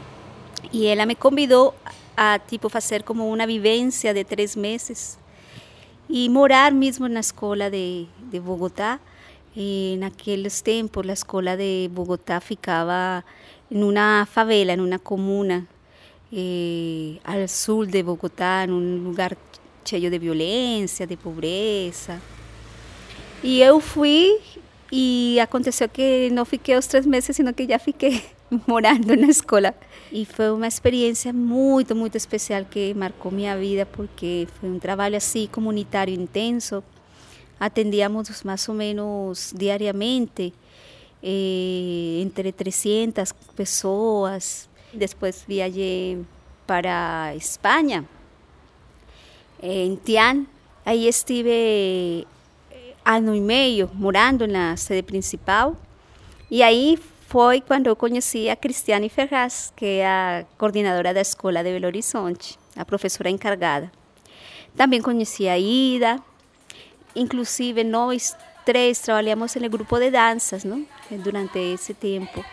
[0.72, 1.76] y ella me convidó
[2.16, 5.18] a tipo hacer como una vivencia de tres meses
[6.08, 9.00] y morar mismo en la escuela de, de Bogotá
[9.56, 13.24] E naqueles tempos, a escola de Bogotá ficava
[13.70, 15.68] em uma favela, em uma comuna,
[16.32, 19.38] eh, ao sul de Bogotá, num lugar
[19.86, 22.20] cheio de violência, de pobreza.
[23.44, 24.40] E eu fui
[24.92, 28.24] e aconteceu que não fiquei os três meses, sino que já fiquei
[28.68, 29.74] morando na escola.
[30.12, 35.18] E foi uma experiência muito, muito especial que marcou minha vida, porque foi um trabalho
[35.18, 36.84] assim comunitário intenso.
[37.60, 40.54] Atendíamos mais ou menos diariamente
[41.22, 44.70] eh, entre 300 pessoas.
[44.94, 46.24] Depois viajei
[46.68, 48.06] para Espanha,
[49.62, 50.46] em Tian.
[50.86, 52.28] Aí estive
[53.06, 55.76] ano e meio morando na sede principal.
[56.52, 57.00] E aí
[57.34, 61.88] foi quando eu conheci a Cristiane Ferraz, que é a coordenadora da escola de Belo
[61.88, 63.92] Horizonte, a professora encargada.
[64.78, 66.20] Também conheci a Ida,
[67.16, 70.86] inclusive nós três trabalhamos no grupo de danças, não?
[71.10, 72.46] Durante esse tempo.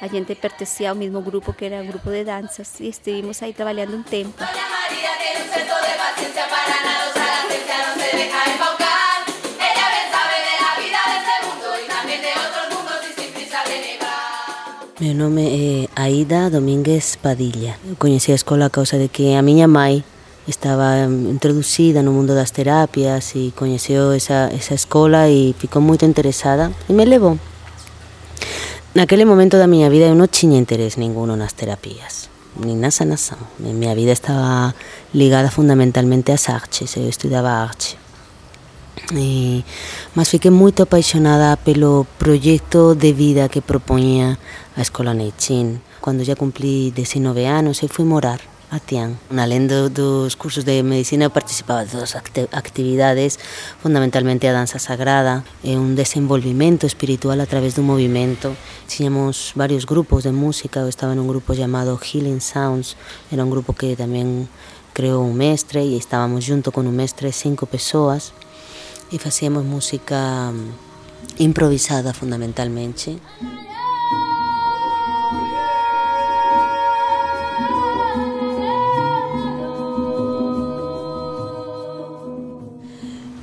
[0.00, 3.52] A gente pertencia ao mesmo grupo que era o grupo de danças e estivemos aí
[3.52, 4.38] trabalhando um tempo.
[15.12, 17.76] Meu nome é Aida Domínguez Padilha.
[17.86, 20.02] Eu conheci a escola a causa de que a minha mãe
[20.48, 26.72] estava introduzida no mundo das terapias e conheceu essa, essa escola e ficou muito interessada
[26.88, 27.38] e me levou.
[28.94, 33.36] Naquele momento da minha vida eu não tinha interesse nenhum nas terapias, nem na sanação.
[33.58, 34.74] Minha vida estava
[35.14, 38.01] ligada fundamentalmente às artes, eu estudava arte.
[39.12, 39.64] E,
[40.14, 44.38] mas fiquei muito apaixonada pelo projeto de vida que propunha
[44.76, 45.80] a Escola Neichin.
[46.00, 49.12] Quando já cumpri 19 anos, eu fui morar a Tian.
[49.36, 53.38] Além do, dos cursos de medicina, eu participava de todas as atividades,
[53.82, 58.56] fundamentalmente a dança sagrada, e um desenvolvimento espiritual a través do movimento.
[58.88, 62.96] Tínhamos vários grupos de música, eu estava num grupo chamado Healing Sounds,
[63.30, 64.48] era um grupo que também
[64.94, 68.32] criou um mestre e estávamos junto com o mestre cinco pessoas
[69.12, 70.52] e fazíamos música
[71.38, 73.20] improvisada fundamentalmente.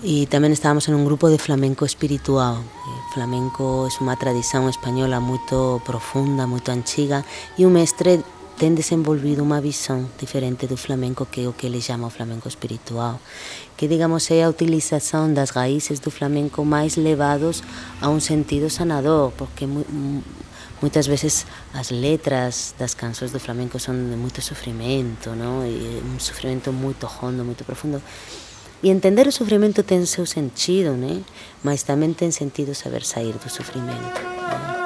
[0.01, 2.58] E também estávamos em um grupo de flamenco espiritual.
[2.58, 7.23] O flamenco é uma tradição espanhola muito profunda, muito antiga,
[7.58, 8.23] e o mestre
[8.60, 12.45] tem desenvolvido uma visão diferente do flamenco que é o que ele chama o flamenco
[12.45, 13.17] espiritual,
[13.78, 17.63] que digamos é a utilização das raízes do flamenco mais levados
[18.02, 19.65] a um sentido sanador, porque
[20.82, 25.65] muitas vezes as letras das canções do flamenco são de muito sofrimento, não?
[25.65, 28.04] E um sofrimento muito hondo, muito profundo.
[28.84, 31.22] E entender o sofrimento tem seu sentido, né?
[31.63, 34.19] Mas também tem sentido saber sair do sofrimento.
[34.22, 34.79] Né?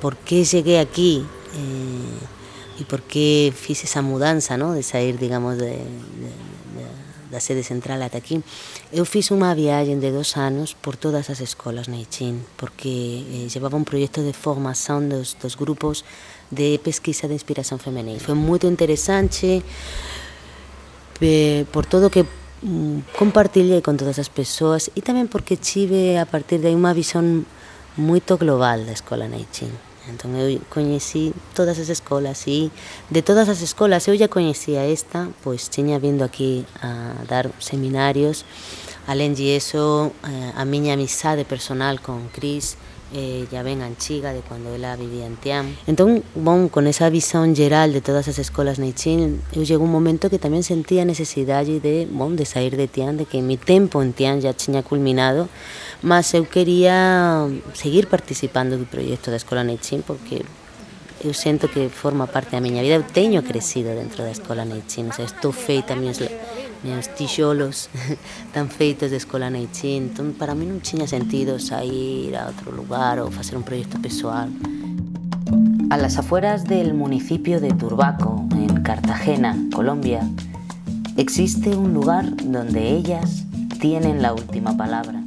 [0.00, 4.74] Por que cheguei aqui eh, e por que fiz essa mudança, não?
[4.74, 8.42] de sair, digamos, de, de, de, sede central até aqui.
[8.92, 13.48] Eu fiz uma viagem de dois anos por todas as escolas na Ichin, porque eh,
[13.54, 16.04] levava um projeto de formação dos, dos grupos
[16.50, 18.20] de pesquisa de inspiração feminina.
[18.20, 19.62] Foi muito interessante
[21.20, 22.24] eh, por todo que
[22.62, 26.92] mm, compartilhei com todas as pessoas e também porque tive a partir de aí uma
[26.92, 27.44] visão
[27.96, 29.72] muito global da escola Neichin.
[30.08, 32.70] Então eu conheci todas as escolas e
[33.10, 38.44] de todas as escolas eu já conhecia esta, pois tinha vindo aqui a dar seminários.
[39.08, 42.76] Além disso, eh, a minha amizade personal com Cris
[43.14, 45.64] eh, já bem antiga, de quando ela vivia em Tian.
[45.86, 50.28] Então, bom, com essa visão geral de todas as escolas Neichin, eu chegou um momento
[50.28, 54.02] que também sentia a necessidade de, bom, de sair de Tian, de que meu tempo
[54.02, 55.48] em Tian já tinha culminado,
[56.02, 60.44] mas eu queria seguir participando do projeto da Escola Neichin, porque
[61.24, 62.94] eu sinto que forma parte da minha vida.
[62.94, 66.18] Eu tenho crescido dentro da Escola Neichin, estou feita meus
[66.84, 67.88] meus tijolos
[68.46, 70.10] estão feitos de escola Neichin.
[70.12, 74.48] Então, para mim não tinha sentido sair a outro lugar ou fazer um projeto pessoal.
[75.90, 80.20] A las afueras del municipio de Turbaco, en Cartagena, Colombia,
[81.16, 83.44] existe un lugar donde ellas
[83.80, 85.25] tienen la última palabra.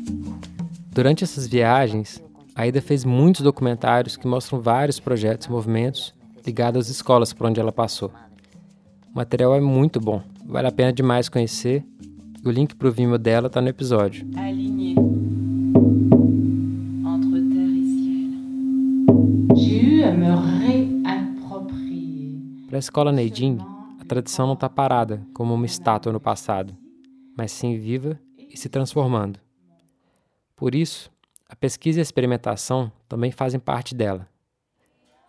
[0.91, 2.21] Durante essas viagens,
[2.55, 6.13] a Ida fez muitos documentários que mostram vários projetos e movimentos
[6.45, 8.11] ligados às escolas por onde ela passou.
[9.13, 11.85] O material é muito bom, vale a pena demais conhecer
[12.45, 14.25] O link para o Vimeo dela está no episódio.
[14.25, 14.73] Entre
[17.83, 18.31] ciel.
[19.55, 20.25] J'ai eu à me
[20.65, 22.31] réapproprier.
[22.67, 23.57] Para a escola Neidin,
[23.99, 26.73] a tradição não está parada como uma estátua no passado,
[27.37, 29.37] mas sim viva e se transformando.
[30.59, 31.09] Por isso,
[31.47, 34.27] a pesquisa e a experimentação também fazem parte dela.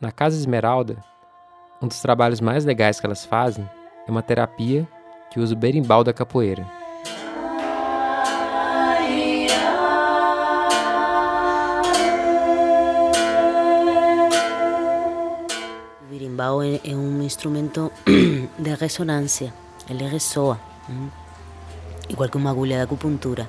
[0.01, 0.97] Na Casa Esmeralda,
[1.81, 3.65] um dos trabalhos mais legais que elas fazem
[4.09, 4.89] é uma terapia
[5.31, 6.67] que usa o berimbau da capoeira.
[16.03, 17.93] O berimbau é, é um instrumento
[18.59, 19.55] de ressonância,
[19.89, 20.61] ele ressoa,
[22.09, 23.49] igual que uma agulha de acupuntura.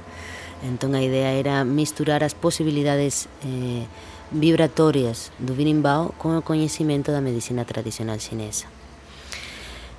[0.64, 3.86] Então a ideia era misturar as possibilidades eh,
[4.32, 8.80] vibratórias do berimbau com o conhecimento da medicina tradicional chinesa.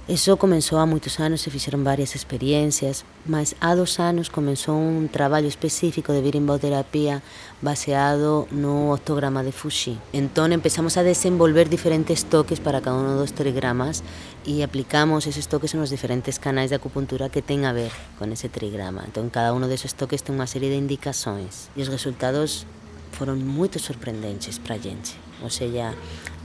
[0.09, 5.07] Isso começou há muitos anos, se fizeram várias experiências, mas há dois anos começou um
[5.07, 7.23] trabalho específico de berimbauterapia
[7.63, 9.97] baseado no octograma de Fuxi.
[10.13, 14.03] Então começamos a desenvolver diferentes toques para cada um dos trigramas
[14.45, 18.49] e aplicamos esses toques nos diferentes canais de acupuntura que têm a ver com esse
[18.49, 19.05] trigrama.
[19.07, 22.67] Então cada um desses toques tem uma série de indicações e os resultados
[23.13, 25.17] foram muito surpreendentes para a gente.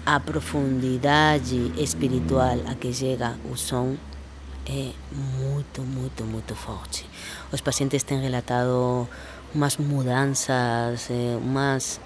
[0.08, 3.98] A profundidade espiritual a que chega o som
[4.66, 7.06] é muito, muito, muito forte.
[7.52, 9.06] Os pacientes têm relatado
[9.54, 11.10] umas mudanças,
[11.42, 12.00] umas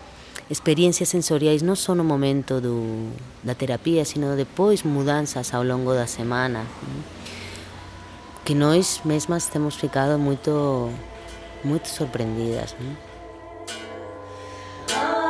[0.49, 3.11] experiências sensoriais, não só no momento do,
[3.43, 6.65] da terapia, sino depois mudanças ao longo da semana,
[8.43, 10.91] que nós mesmas temos ficado muito,
[11.63, 12.75] muito surpreendidas.
[12.79, 15.20] Não?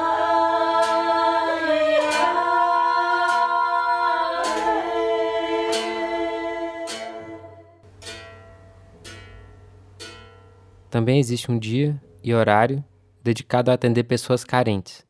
[10.92, 12.84] Também existe um dia e horário
[13.24, 15.06] dedicado a atender pessoas carentes,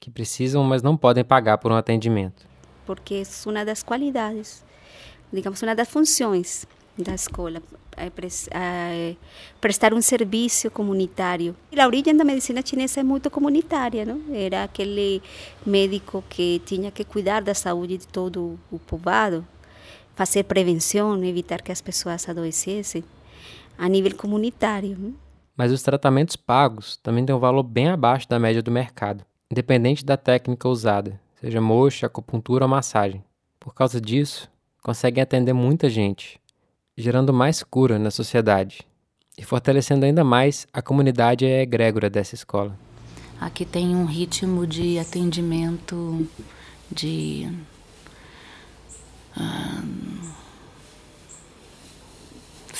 [0.00, 2.44] que precisam, mas não podem pagar por um atendimento.
[2.84, 4.64] Porque é uma das qualidades,
[5.32, 6.66] digamos, uma das funções
[6.98, 7.62] da escola,
[7.96, 8.10] é,
[8.50, 9.16] é
[9.60, 11.54] prestar um serviço comunitário.
[11.70, 14.20] E a origem da medicina chinesa é muito comunitária, não?
[14.34, 15.22] Era aquele
[15.64, 19.46] médico que tinha que cuidar da saúde de todo o povoado,
[20.16, 23.04] fazer prevenção, evitar que as pessoas adoecessem
[23.76, 25.14] a nível comunitário.
[25.56, 30.04] Mas os tratamentos pagos também têm um valor bem abaixo da média do mercado, independente
[30.04, 33.22] da técnica usada, seja moxa, acupuntura ou massagem.
[33.60, 34.50] Por causa disso,
[34.82, 36.40] conseguem atender muita gente,
[36.96, 38.80] gerando mais cura na sociedade
[39.36, 42.78] e fortalecendo ainda mais a comunidade egrégora dessa escola.
[43.40, 46.26] Aqui tem um ritmo de atendimento
[46.90, 47.48] de.
[49.36, 50.41] Uh,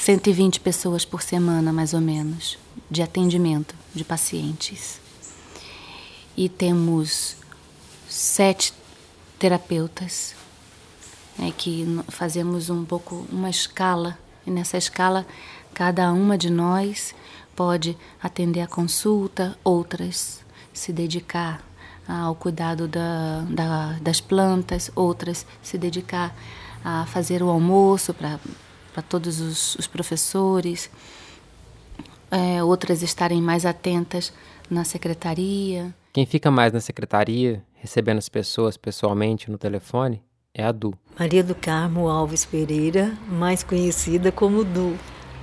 [0.02, 2.58] 120 pessoas por semana, mais ou menos,
[2.90, 5.00] de atendimento de pacientes.
[6.36, 7.36] E temos
[8.08, 8.74] sete
[9.38, 10.34] terapeutas
[11.38, 14.18] né, que fazemos um pouco uma escala.
[14.44, 15.24] E nessa escala,
[15.72, 17.14] cada uma de nós
[17.54, 20.40] pode atender a consulta, outras
[20.72, 21.64] se dedicar
[22.08, 26.34] ao cuidado da, da, das plantas, outras se dedicar
[26.84, 28.40] a fazer o almoço para
[28.92, 30.90] para todos os, os professores,
[32.30, 34.32] é, outras estarem mais atentas
[34.70, 35.94] na secretaria.
[36.12, 40.22] Quem fica mais na secretaria, recebendo as pessoas pessoalmente no telefone,
[40.54, 40.94] é a Du.
[41.18, 44.96] Maria do Carmo Alves Pereira, mais conhecida como Du.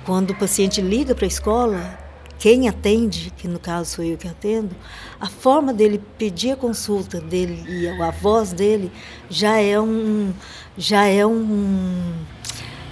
[0.04, 1.98] Quando o paciente liga para a escola,
[2.38, 4.74] quem atende, que no caso sou eu que atendo,
[5.20, 8.90] a forma dele pedir a consulta dele e a voz dele
[9.28, 10.32] já é um
[10.76, 12.14] já é um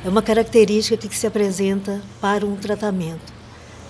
[0.05, 3.32] é uma característica que se apresenta para um tratamento.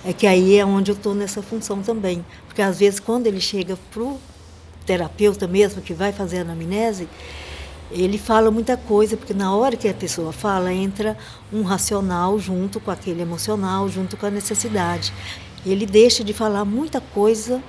[0.05, 2.25] É que aí é onde eu estou nessa função também.
[2.47, 4.19] Porque às vezes quando ele chega para o
[4.87, 7.09] terapeuta mesmo, que vai fazer a anamnese,
[7.91, 11.17] ele fala muita coisa, porque na hora que a pessoa fala, entra
[11.53, 15.13] um racional junto com aquele emocional, junto com a necessidade.
[15.65, 17.63] Ele deixa de falar muita coisa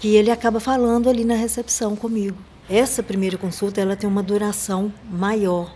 [0.00, 2.36] que ele acaba falando ali na recepção comigo.
[2.68, 5.72] Essa primeira consulta ela tem uma duração maior,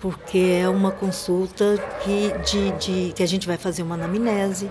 [0.00, 4.70] porque é uma consulta que, de, de, que a gente vai fazer uma anamnese,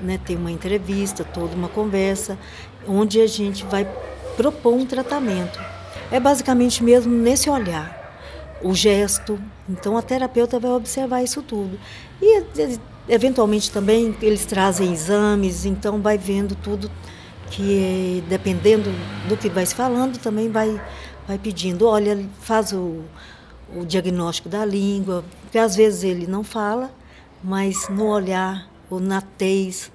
[0.00, 2.38] né, tem uma entrevista, toda uma conversa,
[2.86, 3.88] onde a gente vai
[4.36, 5.58] propor um tratamento.
[6.10, 7.98] É basicamente mesmo nesse olhar,
[8.62, 9.38] o gesto.
[9.68, 11.78] Então a terapeuta vai observar isso tudo.
[12.22, 12.44] E
[13.08, 16.88] eventualmente também eles trazem exames, então vai vendo tudo
[17.50, 18.90] que dependendo
[19.28, 20.80] do que vai se falando, também vai,
[21.26, 23.02] vai pedindo, olha, faz o,
[23.74, 26.90] o diagnóstico da língua, porque às vezes ele não fala,
[27.42, 29.90] mas no olhar, ou na tez,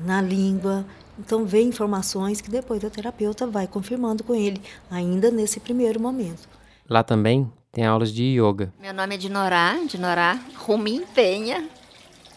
[0.00, 0.84] na língua.
[1.18, 6.48] Então, vem informações que depois a terapeuta vai confirmando com ele, ainda nesse primeiro momento.
[6.88, 8.72] Lá também tem aulas de yoga.
[8.80, 11.68] Meu nome é Dinorá, Dinorá Rumim Penha.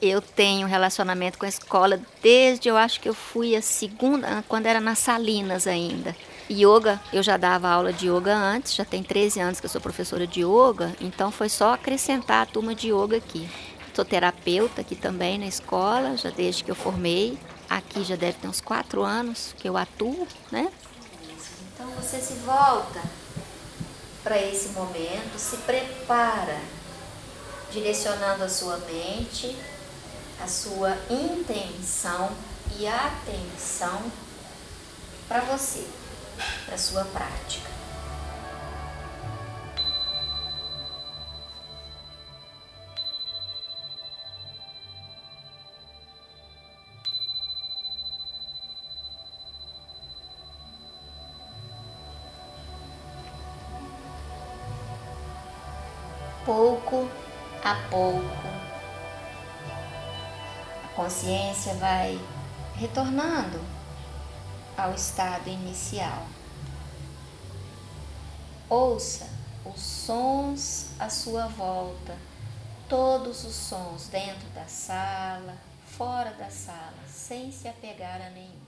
[0.02, 4.66] Eu tenho relacionamento com a escola desde eu acho que eu fui a segunda, quando
[4.66, 6.16] era nas Salinas ainda.
[6.50, 9.80] Yoga, eu já dava aula de yoga antes, já tem 13 anos que eu sou
[9.80, 13.50] professora de yoga, então foi só acrescentar a turma de yoga aqui.
[13.94, 17.38] Sou terapeuta aqui também na escola, já desde que eu formei.
[17.70, 20.72] Aqui já deve ter uns quatro anos que eu atuo, né?
[21.74, 23.02] Então você se volta
[24.24, 26.60] para esse momento, se prepara,
[27.72, 29.56] direcionando a sua mente,
[30.42, 32.32] a sua intenção
[32.78, 34.02] e atenção
[35.28, 35.86] para você,
[36.66, 37.72] para sua prática.
[56.46, 57.08] pouco
[57.64, 58.48] a pouco,
[60.84, 62.20] a consciência vai
[62.76, 63.60] retornando
[64.82, 66.26] ao estado inicial.
[68.68, 69.30] Ouça
[69.64, 72.18] os sons à sua volta,
[72.90, 75.56] todos os sons dentro da sala,
[75.86, 78.62] fora da sala, sem se apegar a nenhum.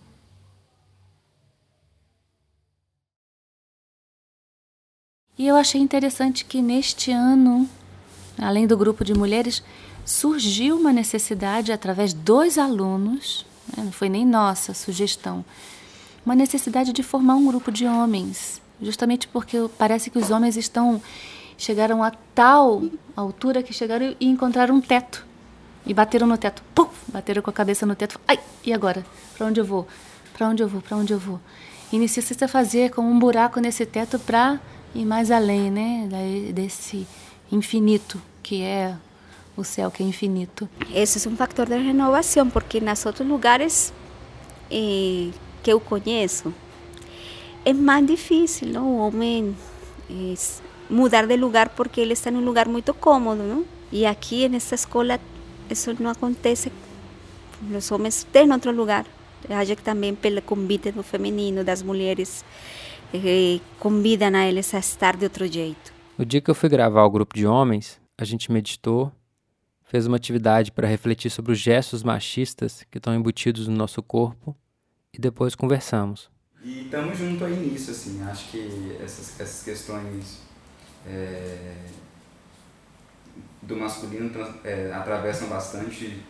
[5.35, 7.67] E eu achei interessante que neste ano,
[8.39, 9.63] além do grupo de mulheres,
[10.05, 13.43] surgiu uma necessidade através dos alunos,
[13.75, 15.43] né, não foi nem nossa sugestão,
[16.25, 21.01] uma necessidade de formar um grupo de homens, justamente porque parece que os homens estão
[21.57, 22.83] chegaram a tal
[23.15, 25.25] altura que chegaram e encontraram um teto
[25.85, 28.19] e bateram no teto, pum, bateram com a cabeça no teto.
[28.27, 29.05] Ai, e agora?
[29.37, 29.87] Para onde eu vou?
[30.33, 30.81] Para onde eu vou?
[30.81, 31.39] Para onde eu vou?
[31.91, 34.59] E necessita fazer como um buraco nesse teto para
[34.95, 36.07] e mais além, né,
[36.53, 37.07] desse
[37.51, 38.95] infinito que é
[39.55, 40.67] o céu que é infinito.
[40.93, 43.93] Esse é um fator de renovação, porque nos outros lugares
[44.71, 45.29] eh,
[45.63, 46.53] que eu conheço
[47.65, 48.97] é mais difícil, não?
[48.97, 49.55] O homem
[50.09, 50.33] é,
[50.89, 53.65] mudar de lugar porque ele está em um lugar muito cômodo, não?
[53.91, 55.19] E aqui nessa escola
[55.69, 56.71] isso não acontece.
[57.75, 59.05] Os homens têm outro lugar.
[59.49, 62.43] Acho que também pelo convite do feminino, das mulheres
[63.13, 65.93] eh, convidam a eles a estar de outro jeito.
[66.17, 69.11] No dia que eu fui gravar o grupo de homens, a gente meditou,
[69.83, 74.55] fez uma atividade para refletir sobre os gestos machistas que estão embutidos no nosso corpo
[75.13, 76.29] e depois conversamos.
[76.61, 80.39] E estamos junto aí nisso, assim, acho que essas, essas questões
[81.05, 81.75] é,
[83.61, 84.31] do masculino
[84.63, 86.23] é, atravessam bastante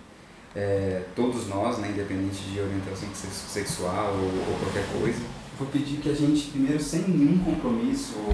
[0.56, 6.10] é, todos nós, né, independente de orientação sexual ou, ou qualquer coisa vou pedir que
[6.10, 8.34] a gente, primeiro, sem nenhum compromisso, ou,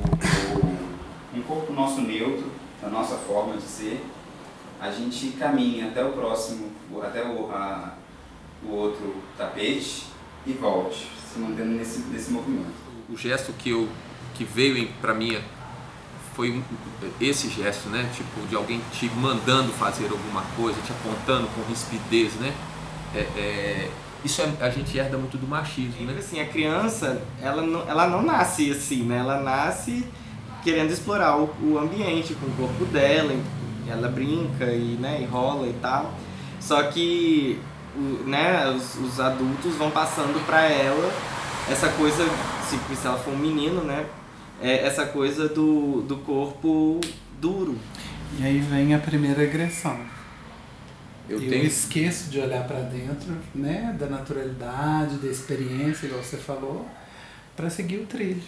[0.56, 0.74] ou
[1.36, 2.50] um corpo nosso neutro,
[2.82, 4.04] da nossa forma de ser,
[4.80, 6.72] a gente caminhe até o próximo,
[7.04, 7.96] até o, a,
[8.64, 10.06] o outro tapete
[10.46, 12.74] e volte, se mantendo nesse, nesse movimento.
[13.10, 13.88] O gesto que, eu,
[14.36, 15.38] que veio para mim
[16.34, 16.64] foi um,
[17.20, 18.10] esse gesto, né?
[18.16, 22.54] Tipo, de alguém te mandando fazer alguma coisa, te apontando com rispidez, né?
[23.14, 23.92] É, é,
[24.24, 26.16] isso é, a gente herda muito do machismo, né?
[26.18, 29.18] Assim, a criança, ela não, ela não nasce assim, né?
[29.18, 30.06] Ela nasce
[30.64, 33.34] querendo explorar o, o ambiente com o corpo dela,
[33.88, 36.14] ela brinca e, né, e rola e tal.
[36.60, 37.60] Só que
[37.96, 41.12] o, né, os, os adultos vão passando para ela
[41.70, 42.24] essa coisa,
[42.68, 44.06] se, se ela for um menino, né?
[44.62, 47.00] É essa coisa do, do corpo
[47.40, 47.78] duro.
[48.40, 49.98] E aí vem a primeira agressão
[51.30, 51.66] eu, eu tenho...
[51.66, 56.90] esqueço de olhar para dentro, né, da naturalidade, da experiência, igual você falou,
[57.56, 58.42] para seguir o trilho.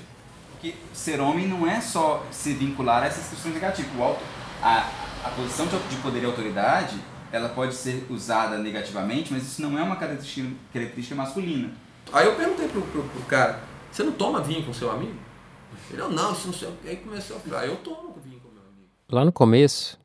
[0.59, 3.91] Que ser homem não é só se vincular a essas questões negativas.
[3.97, 4.21] O auto,
[4.61, 4.89] a,
[5.23, 6.95] a posição de poder e autoridade,
[7.31, 11.71] ela pode ser usada negativamente, mas isso não é uma característica, característica masculina.
[12.11, 13.61] Aí eu perguntei pro, pro, pro cara,
[13.91, 15.15] você não toma vinho com seu amigo?
[15.89, 16.69] Ele, não, isso não sei.
[16.85, 18.89] Aí começou a falar, eu tomo vinho com meu amigo.
[19.09, 19.99] Lá no começo,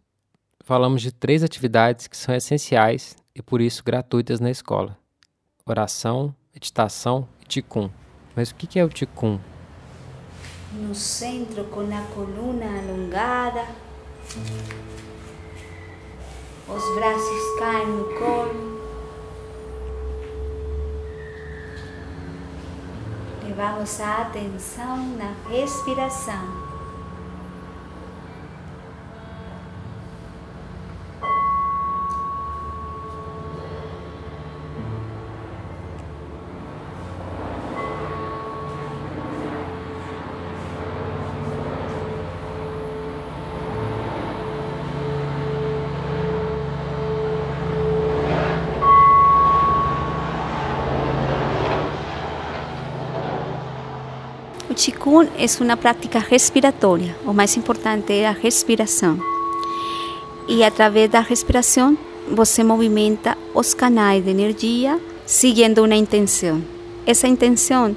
[0.65, 4.97] falamos de três atividades que são essenciais e por isso gratuitas na escola:
[5.65, 7.91] oração, meditação e ticum.
[8.35, 9.39] Mas o que é o ticum?
[10.75, 13.67] No centro, com a coluna alongada,
[16.69, 18.81] os braços caem no colo.
[23.45, 26.66] Levamos a atenção na respiração.
[55.07, 57.15] Qigong é uma prática respiratória.
[57.25, 59.21] O mais importante a respiração.
[60.49, 61.97] E através da respiração,
[62.29, 66.61] você movimenta os canais de energia seguindo uma intenção.
[67.07, 67.97] Essa intenção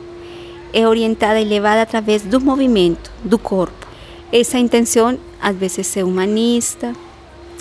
[0.72, 3.88] é orientada e levada através do movimento do corpo.
[4.32, 6.94] Essa intenção às vezes é humanista,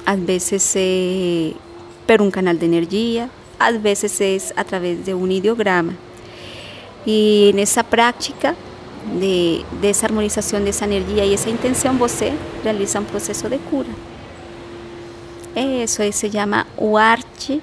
[0.04, 1.54] às vezes é
[2.06, 5.96] por um canal de energia, às vezes é através de um ideograma.
[7.06, 8.54] E nessa prática
[9.08, 12.32] de desarmonização dessa energia e essa intenção, você
[12.62, 13.90] realiza um processo de cura.
[15.56, 17.62] Isso se chama o arte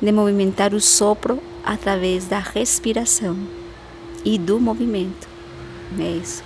[0.00, 3.36] de movimentar o sopro através da respiração
[4.24, 5.28] e do movimento.
[5.98, 6.42] É isso.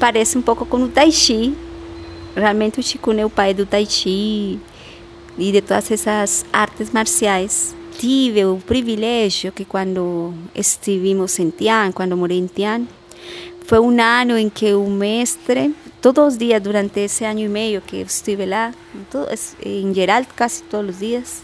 [0.00, 1.54] Parece um pouco com o Tai Chi.
[2.34, 4.58] Realmente o Qigong é o pai do Tai Chi
[5.38, 7.74] e de todas essas artes marciais.
[7.98, 12.82] Tive o privilégio que quando estivemos em Tian, quando morei em Tian,
[13.72, 17.80] foi um ano em que o mestre, todos os dias durante esse ano e meio
[17.80, 18.70] que estive lá,
[19.64, 21.42] em geral quase todos os dias,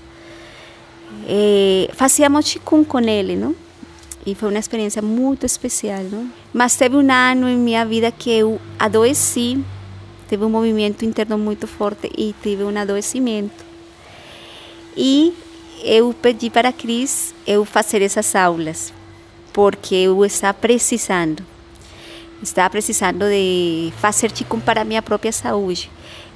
[1.26, 3.56] eh, fazíamos Qigong com ele, não?
[4.26, 6.30] E foi uma experiência muito especial, não?
[6.52, 9.64] Mas teve um ano em minha vida que eu adoeci,
[10.28, 13.64] teve um movimento interno muito forte e tive um adoecimento.
[14.94, 15.32] E
[15.82, 18.92] eu pedi para a Cris eu fazer essas aulas,
[19.50, 21.42] porque eu estava precisando.
[22.42, 25.90] Estava precisando de fazer Qigong para minha própria saúde.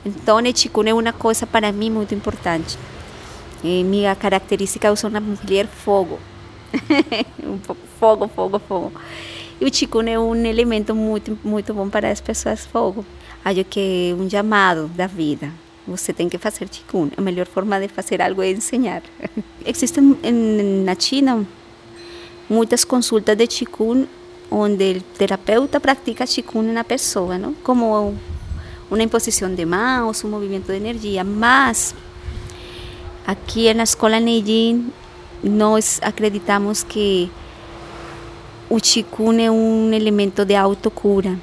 [0.05, 2.77] Então, Qigong é uma coisa para mim muito importante.
[3.63, 6.19] E minha característica, eu sou uma mulher fogo.
[8.01, 8.93] fogo, fogo, fogo.
[9.61, 13.07] E o Qigong é um elemento muito, muito bom para as pessoas fogo.
[13.45, 15.53] Acho que é um chamado da vida.
[15.87, 17.13] Você tem que fazer Qigong.
[17.17, 19.03] A melhor forma de fazer algo é ensinar.
[19.65, 20.17] Existem
[20.85, 21.47] na China
[22.49, 24.09] muitas consultas de Qigong
[24.53, 27.55] onde o terapeuta pratica Qigong na pessoa, não?
[27.55, 28.15] como
[28.91, 31.25] uma imposição de mãos, um movimento de energia.
[31.25, 31.95] Mas
[33.27, 34.93] aqui na escola Neijin
[35.43, 37.31] nós acreditamos que
[38.69, 41.39] o Qigong é um elemento de autocura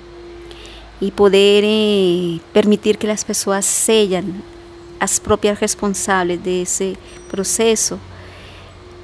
[1.02, 4.26] e poder eh, permitir que as pessoas sejam
[5.00, 6.98] as próprias responsáveis desse
[7.30, 8.00] processo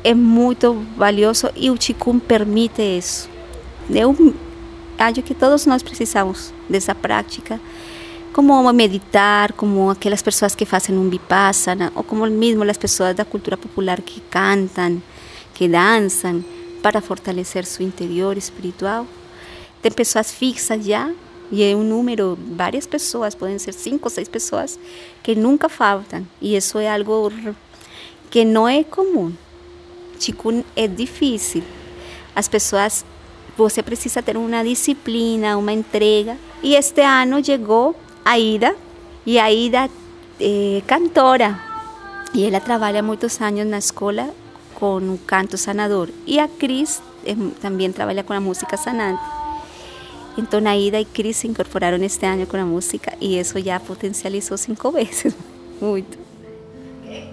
[0.03, 3.34] é muito valioso e o Qigong permite isso.
[3.89, 4.15] Eu
[4.97, 7.59] acho que todos nós precisamos dessa prática
[8.33, 13.23] como meditar, como aquelas pessoas que fazem um vipassana, ou como mesmo as pessoas da
[13.23, 15.01] cultura popular que cantam,
[15.53, 16.43] que dançam,
[16.83, 19.07] para fortalecer seu interior espiritual.
[19.81, 21.09] Tem pessoas fixas já,
[21.49, 24.77] e é um número, várias pessoas, podem ser cinco ou seis pessoas,
[25.23, 26.27] que nunca faltam.
[26.41, 27.31] E isso é algo
[28.29, 29.31] que não é comum.
[30.19, 31.63] Qigong é difícil.
[32.35, 33.05] As pessoas,
[33.57, 36.37] você precisa ter uma disciplina, uma entrega.
[36.61, 38.75] E este ano chegou Aida,
[39.25, 39.89] e Aida
[40.39, 41.59] é cantora,
[42.33, 44.29] e ela trabalha muitos anos na escola
[44.73, 46.09] com o canto sanador.
[46.25, 49.21] E a Cris é, também trabalha com música sanante.
[50.37, 54.57] Então, Aida e Cris se incorporaram este ano com a música e isso já potencializou
[54.57, 55.33] cinco vezes.
[55.79, 56.17] Muito.
[57.03, 57.31] Que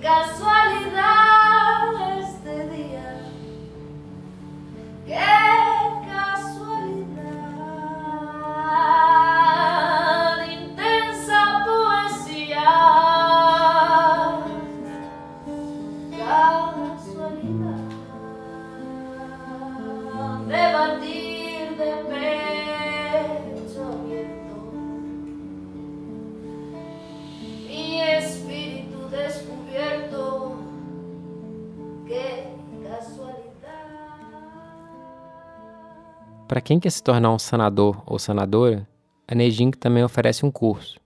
[36.73, 38.89] quem quer se tornar um sanador ou sanadora,
[39.29, 40.99] a Neijing também oferece um curso.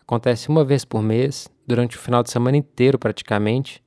[0.00, 3.80] Acontece uma vez por mês, durante o final de semana inteiro praticamente,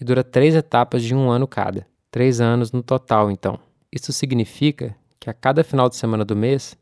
[0.00, 1.86] e dura três etapas de um ano cada.
[2.10, 3.58] Três anos no total, então.
[3.92, 6.74] Isso significa que a cada final de semana do mês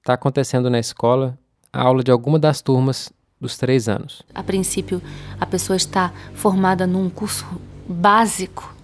[0.00, 1.38] está acontecendo na escola
[1.72, 4.22] a aula de alguma das turmas dos três anos.
[4.34, 5.00] A princípio,
[5.40, 7.46] a pessoa está formada num curso
[7.88, 8.74] básico,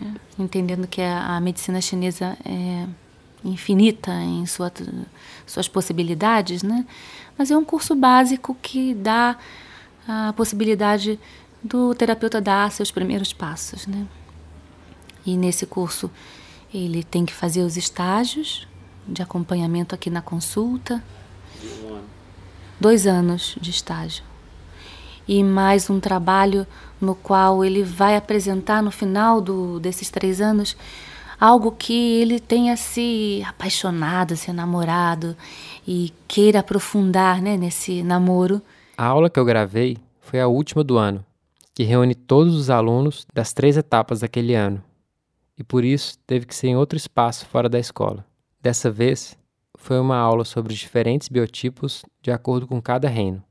[0.00, 0.14] né?
[0.38, 2.86] entendendo que a medicina chinesa é
[3.44, 4.72] infinita em sua,
[5.46, 6.86] suas possibilidades, né?
[7.36, 9.36] Mas é um curso básico que dá
[10.06, 11.18] a possibilidade
[11.62, 14.06] do terapeuta dar seus primeiros passos, né?
[15.26, 16.10] E nesse curso
[16.72, 18.66] ele tem que fazer os estágios
[19.06, 21.02] de acompanhamento aqui na consulta.
[22.80, 24.24] Dois anos de estágio.
[25.26, 26.66] E mais um trabalho
[27.00, 30.76] no qual ele vai apresentar no final do, desses três anos
[31.38, 35.36] algo que ele tenha se apaixonado, se namorado
[35.86, 38.62] e queira aprofundar né, nesse namoro.
[38.96, 41.24] A aula que eu gravei foi a última do ano,
[41.74, 44.82] que reúne todos os alunos das três etapas daquele ano,
[45.58, 48.24] e por isso teve que ser em outro espaço fora da escola.
[48.60, 49.36] Dessa vez,
[49.76, 53.42] foi uma aula sobre os diferentes biotipos de acordo com cada reino.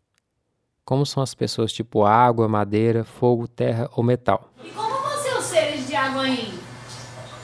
[0.84, 4.52] Como são as pessoas tipo água, madeira, fogo, terra ou metal.
[4.64, 6.63] E como vão ser os seres de água aí?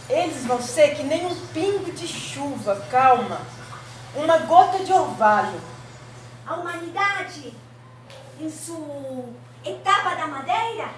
[0.09, 3.41] Eles vão ser que nem um pingo de chuva, calma.
[4.15, 5.61] Uma gota de orvalho.
[6.47, 7.53] A humanidade,
[8.39, 9.25] em sua
[9.63, 10.89] etapa da madeira,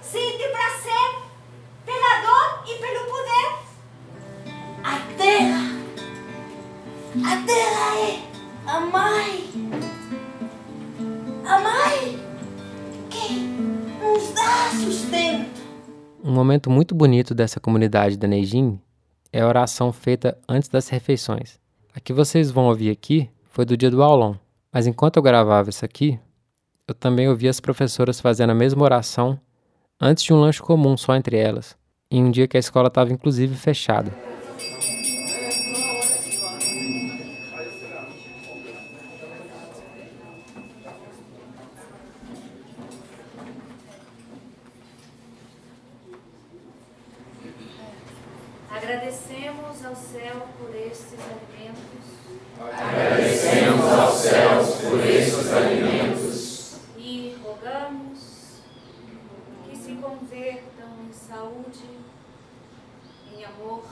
[0.00, 1.22] sente prazer
[1.84, 3.62] pela dor e pelo poder.
[4.84, 5.62] A terra,
[7.24, 8.22] a terra é
[8.64, 9.50] a mãe,
[11.44, 12.22] a mãe
[13.10, 13.34] que
[14.00, 15.51] nos dá sustento.
[16.24, 18.78] Um momento muito bonito dessa comunidade da Neijin
[19.32, 21.58] é a oração feita antes das refeições.
[21.92, 24.38] A que vocês vão ouvir aqui foi do dia do aulão,
[24.72, 26.20] mas enquanto eu gravava isso aqui,
[26.86, 29.36] eu também ouvi as professoras fazendo a mesma oração
[30.00, 31.76] antes de um lanche comum só entre elas,
[32.08, 34.12] em um dia que a escola estava inclusive fechada.
[48.82, 51.92] Agradecemos ao céu por estes alimentos.
[52.60, 56.76] Agradecemos aos céus por estes alimentos.
[56.98, 58.60] E rogamos
[59.64, 61.84] que se convertam em saúde,
[63.32, 63.84] em amor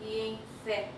[0.00, 0.88] e em fé.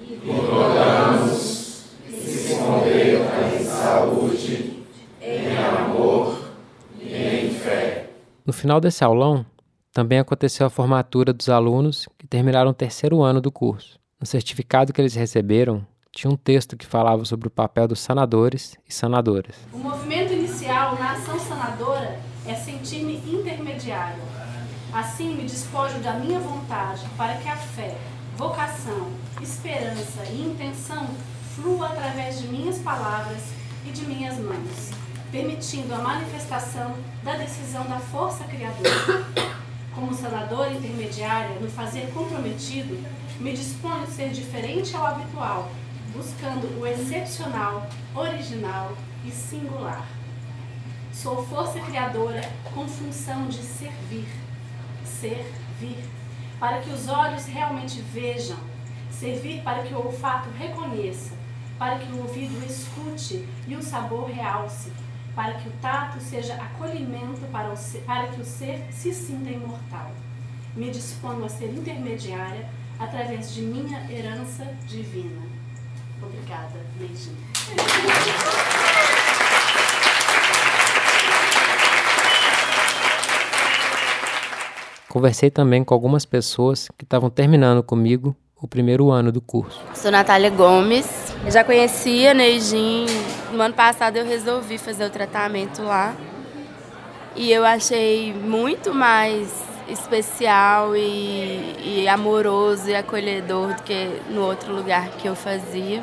[0.00, 4.84] E rogamos que se convertam em saúde,
[5.20, 6.50] em amor
[6.98, 8.10] e em fé.
[8.44, 9.44] No final desse aulão,
[9.92, 13.98] também aconteceu a formatura dos alunos que terminaram o terceiro ano do curso.
[14.20, 18.76] No certificado que eles receberam, tinha um texto que falava sobre o papel dos sanadores
[18.88, 19.56] e sanadoras.
[19.72, 24.22] O movimento inicial na ação sanadora é sentir-me intermediário.
[24.92, 27.98] Assim me despojo da minha vontade para que a fé,
[28.36, 29.08] vocação,
[29.40, 31.08] esperança e intenção
[31.56, 33.42] flua através de minhas palavras
[33.84, 34.92] e de minhas mãos,
[35.32, 39.24] permitindo a manifestação da decisão da força criadora.
[39.94, 43.02] Como sanadora intermediária, no fazer comprometido,
[43.40, 45.72] me disponho a ser diferente ao habitual,
[46.14, 48.92] buscando o excepcional, original
[49.24, 50.06] e singular.
[51.12, 52.42] Sou força criadora
[52.74, 54.28] com função de servir,
[55.04, 56.04] servir,
[56.60, 58.56] para que os olhos realmente vejam,
[59.10, 61.34] servir para que o olfato reconheça,
[61.78, 64.92] para que o ouvido escute e o sabor realce,
[65.34, 69.50] para que o tato seja acolhimento para, o ser, para que o ser se sinta
[69.50, 70.10] imortal.
[70.76, 72.68] Me disponho a ser intermediária
[72.98, 75.42] através de minha herança divina.
[76.22, 77.36] Obrigada, Neidinha.
[85.08, 89.82] Conversei também com algumas pessoas que estavam terminando comigo o primeiro ano do curso.
[89.94, 91.06] Sou Natália Gomes.
[91.44, 93.06] Eu já conhecia Neijin.
[93.52, 96.14] No ano passado eu resolvi fazer o tratamento lá.
[97.36, 104.74] E eu achei muito mais especial e, e amoroso e acolhedor do que no outro
[104.74, 106.02] lugar que eu fazia.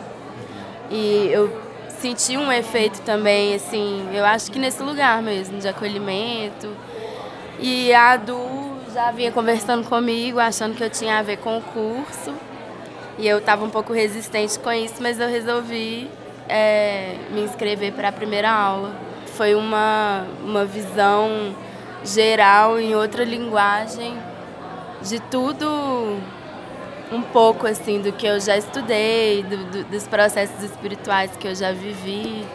[0.92, 1.52] E eu
[2.00, 6.70] senti um efeito também, assim, eu acho que nesse lugar mesmo, de acolhimento.
[7.60, 11.62] E a Adu já vinha conversando comigo, achando que eu tinha a ver com o
[11.62, 12.34] curso.
[13.18, 16.10] E eu estava um pouco resistente com isso, mas eu resolvi
[16.50, 18.94] é, me inscrever para a primeira aula.
[19.38, 21.56] Foi uma, uma visão
[22.04, 24.18] geral em outra linguagem
[25.02, 26.18] de tudo
[27.12, 31.56] um pouco assim do que eu já estudei, do, do, dos processos espirituais que eu
[31.56, 32.46] já vivi.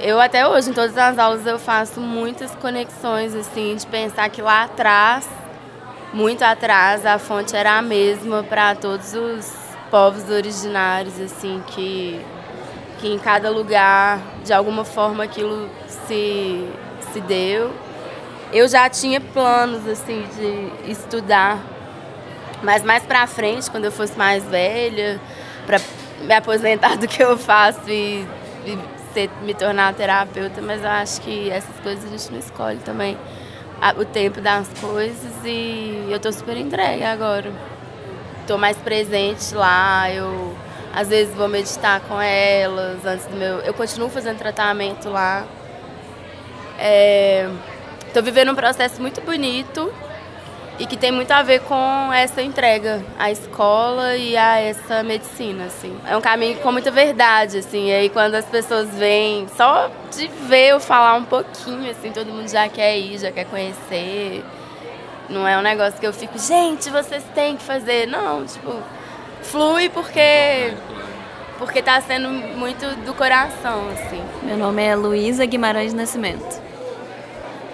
[0.00, 4.42] Eu até hoje, em todas as aulas, eu faço muitas conexões, assim, de pensar que
[4.42, 5.28] lá atrás,
[6.12, 9.52] muito atrás, a fonte era a mesma para todos os
[9.90, 12.20] povos originários, assim, que,
[13.04, 15.68] que em cada lugar, de alguma forma, aquilo
[16.06, 16.66] se,
[17.12, 17.70] se deu.
[18.50, 21.58] Eu já tinha planos, assim, de estudar,
[22.62, 25.20] mas mais pra frente, quando eu fosse mais velha,
[25.66, 25.78] para
[26.22, 28.26] me aposentar do que eu faço e,
[28.64, 28.78] e
[29.12, 33.18] ser, me tornar terapeuta, mas eu acho que essas coisas a gente não escolhe também
[33.98, 37.52] o tempo das coisas e eu tô super entregue agora
[38.44, 40.54] estou mais presente lá, eu
[40.94, 43.58] às vezes vou meditar com elas antes do meu.
[43.58, 45.44] Eu continuo fazendo tratamento lá.
[48.06, 49.92] Estou é, vivendo um processo muito bonito
[50.78, 55.64] e que tem muito a ver com essa entrega à escola e a essa medicina,
[55.64, 55.96] assim.
[56.06, 60.28] É um caminho com muita verdade, assim, e aí quando as pessoas vêm, só de
[60.46, 64.44] ver eu falar um pouquinho, assim, todo mundo já quer ir, já quer conhecer.
[65.28, 68.06] Não é um negócio que eu fico, gente, vocês têm que fazer.
[68.06, 68.76] Não, tipo,
[69.44, 70.72] flui porque
[71.58, 74.22] porque tá sendo muito do coração, assim.
[74.42, 76.62] Meu nome é Luísa Guimarães Nascimento.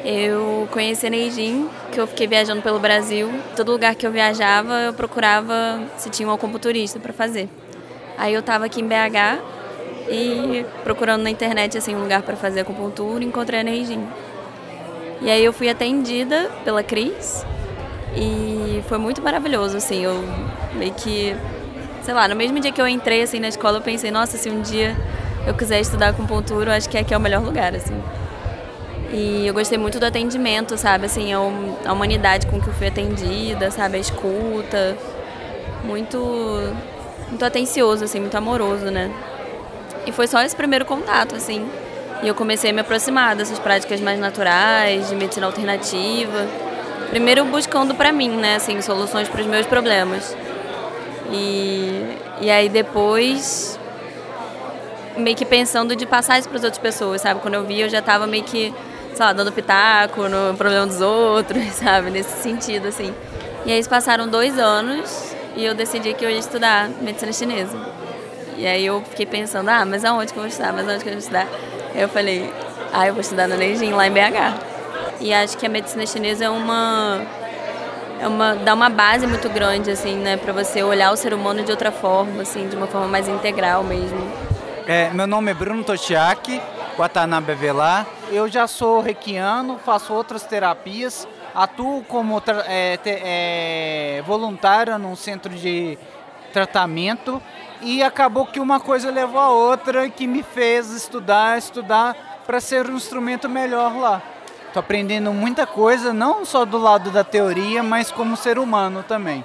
[0.05, 3.31] Eu conheci a Neijin, que eu fiquei viajando pelo Brasil.
[3.57, 7.49] Todo lugar que eu viajava, eu procurava se tinha um acupunturista para fazer.
[8.19, 9.43] Aí eu estava aqui em BH
[10.09, 14.07] e procurando na internet assim um lugar para fazer acupuntura, encontrei a Neijin.
[15.23, 17.45] E aí eu fui atendida pela Cris
[18.17, 20.25] e foi muito maravilhoso, assim, eu
[20.75, 21.37] meio que
[22.03, 24.49] sei lá, no mesmo dia que eu entrei assim na escola, eu pensei, nossa, se
[24.51, 24.97] um dia
[25.47, 28.01] eu quiser estudar acupuntura, eu acho que aqui é o melhor lugar, assim.
[29.13, 31.07] E eu gostei muito do atendimento, sabe?
[31.07, 33.97] Assim, a humanidade com que eu fui atendida, sabe?
[33.97, 34.97] A escuta.
[35.83, 36.19] Muito,
[37.29, 39.11] muito atencioso, assim, muito amoroso, né?
[40.07, 41.69] E foi só esse primeiro contato, assim.
[42.23, 46.47] E eu comecei a me aproximar dessas práticas mais naturais, de medicina alternativa.
[47.09, 48.57] Primeiro buscando para mim, né?
[48.57, 50.37] Assim, soluções para os meus problemas.
[51.31, 53.79] E, e aí depois
[55.17, 57.41] meio que pensando de passar isso para as outras pessoas, sabe?
[57.41, 58.75] Quando eu vi, eu já estava meio que
[59.15, 62.11] sei lá, dando pitaco no problema dos outros, sabe?
[62.11, 63.15] Nesse sentido, assim.
[63.67, 67.77] E aí passaram dois anos e eu decidi que eu ia estudar medicina chinesa.
[68.57, 70.73] E aí eu fiquei pensando, ah, mas aonde que eu vou estudar?
[70.73, 71.47] Mas aonde que eu vou estudar?
[71.95, 72.53] Eu falei,
[72.93, 74.71] ah, eu vou estudar no Neijin, lá em BH.
[75.21, 77.21] E acho que a medicina chinesa é uma
[78.21, 81.63] é uma dá uma base muito grande assim, né, para você olhar o ser humano
[81.63, 84.19] de outra forma, assim, de uma forma mais integral mesmo.
[84.87, 86.61] É, meu nome é Bruno Toshiaki,
[86.99, 88.07] Watanabe Velar.
[88.31, 95.55] Eu já sou reikiano, faço outras terapias, atuo como é, te, é, voluntária num centro
[95.55, 95.99] de
[96.53, 97.41] tratamento
[97.81, 102.89] e acabou que uma coisa levou a outra que me fez estudar, estudar para ser
[102.91, 104.23] um instrumento melhor lá.
[104.71, 109.45] Estou aprendendo muita coisa, não só do lado da teoria, mas como ser humano também.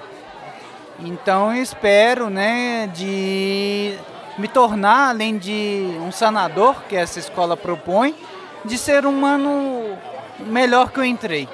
[1.00, 3.98] Então eu espero, né, de
[4.38, 8.14] me tornar, além de um sanador, que essa escola propõe,
[8.64, 9.98] de ser um humano
[10.38, 11.48] melhor que eu entrei.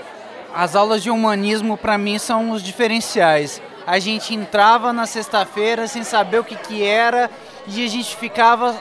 [0.55, 3.63] As aulas de humanismo para mim são os diferenciais.
[3.87, 7.31] A gente entrava na sexta-feira sem saber o que, que era
[7.67, 8.77] e a gente ficava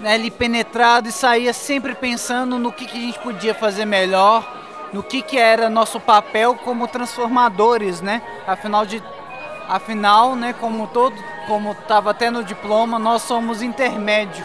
[0.00, 4.46] né, ali penetrado e saía sempre pensando no que, que a gente podia fazer melhor,
[4.92, 8.22] no que, que era nosso papel como transformadores, né?
[8.46, 9.02] Afinal de
[9.68, 11.14] afinal, né, como todo,
[11.46, 14.44] como estava até no diploma, nós somos intermédio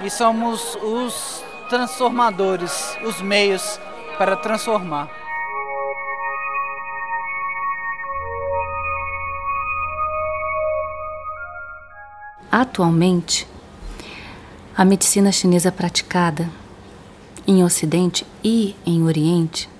[0.00, 3.78] e somos os transformadores, os meios
[4.16, 5.08] para transformar.
[12.50, 13.46] Atualmente,
[14.76, 16.50] a medicina chinesa praticada
[17.46, 19.70] em Ocidente e em Oriente,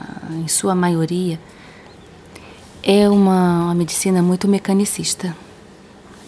[0.00, 1.38] ah, em sua maioria,
[2.82, 5.36] é uma, uma medicina muito mecanicista.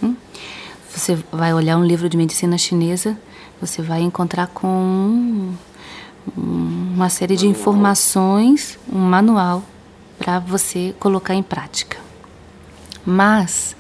[0.01, 0.15] Hum?
[0.95, 3.19] Você vai olhar um livro de medicina chinesa,
[3.61, 5.55] você vai encontrar com
[6.37, 9.65] uma série de informações, um manual
[10.17, 11.99] para você colocar em prática.
[13.05, 13.75] Mas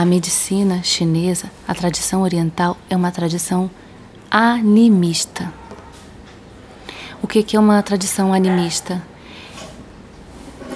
[0.00, 3.68] a medicina chinesa, a tradição oriental, é uma tradição
[4.30, 5.52] animista.
[7.20, 9.02] O que é uma tradição animista?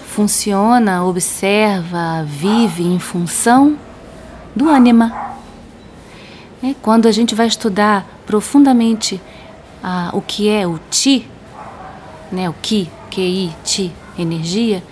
[0.09, 3.79] Funciona, observa, vive em função
[4.57, 5.37] do ânima.
[6.61, 9.21] É, quando a gente vai estudar profundamente
[9.85, 11.31] ah, o que é o Ti,
[12.33, 14.83] né, o Ki, QI, Ti, energia,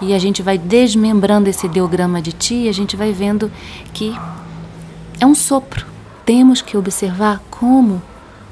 [0.00, 3.50] e a gente vai desmembrando esse ideograma de Ti, a gente vai vendo
[3.92, 4.16] que
[5.20, 5.86] é um sopro.
[6.24, 8.02] Temos que observar como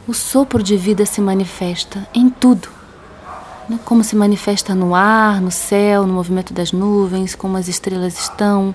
[0.09, 2.69] o sopro de vida se manifesta em tudo.
[3.69, 3.79] Né?
[3.85, 8.75] Como se manifesta no ar, no céu, no movimento das nuvens, como as estrelas estão.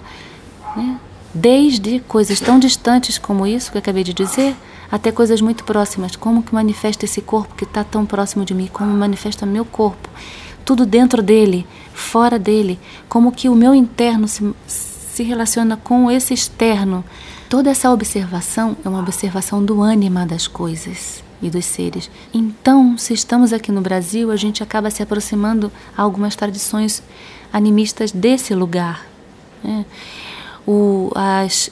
[0.75, 0.99] Né?
[1.33, 4.55] desde coisas tão distantes como isso que eu acabei de dizer,
[4.91, 6.15] até coisas muito próximas.
[6.15, 8.69] Como que manifesta esse corpo que está tão próximo de mim?
[8.71, 10.09] Como manifesta meu corpo?
[10.65, 12.79] Tudo dentro dele, fora dele.
[13.07, 17.03] Como que o meu interno se, se relaciona com esse externo.
[17.49, 22.09] Toda essa observação é uma observação do ânima das coisas e dos seres.
[22.33, 27.03] Então, se estamos aqui no Brasil, a gente acaba se aproximando a algumas tradições
[27.51, 29.05] animistas desse lugar.
[29.63, 29.85] Né?
[30.65, 31.69] o, as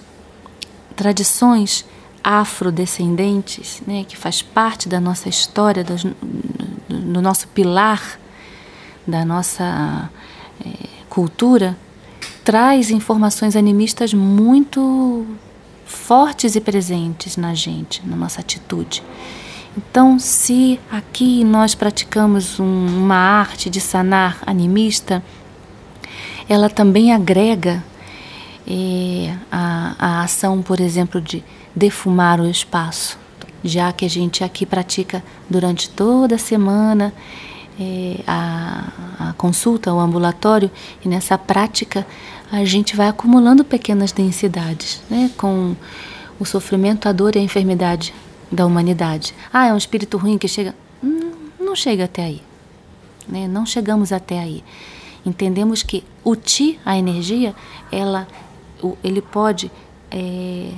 [0.96, 1.86] tradições
[2.24, 5.96] afrodescendentes, né, que faz parte da nossa história, do,
[6.90, 8.20] do nosso pilar,
[9.10, 10.10] da nossa
[10.66, 10.70] é,
[11.10, 11.76] cultura
[12.44, 15.26] traz informações animistas muito
[15.86, 19.04] fortes e presentes na gente, na nossa atitude.
[19.78, 25.24] Então, se aqui nós praticamos um, uma arte de sanar animista,
[26.48, 27.84] ela também agrega
[28.68, 31.44] é, a, a ação, por exemplo, de
[31.76, 33.18] defumar o espaço,
[33.64, 37.14] já que a gente aqui pratica durante toda a semana
[37.80, 40.70] é, a, a consulta, o ambulatório,
[41.04, 42.06] e nessa prática
[42.52, 45.76] a gente vai acumulando pequenas densidades, né, com
[46.40, 48.14] o sofrimento, a dor e a enfermidade
[48.52, 49.34] da humanidade.
[49.54, 50.76] Ah, é um espírito ruim que chega.
[51.02, 52.42] Não, não chega até aí.
[53.28, 53.48] Né?
[53.48, 54.64] Não chegamos até aí.
[55.26, 57.54] Entendemos que o ti, a energia,
[57.92, 58.28] ela,
[59.04, 59.72] ele pode
[60.10, 60.72] é,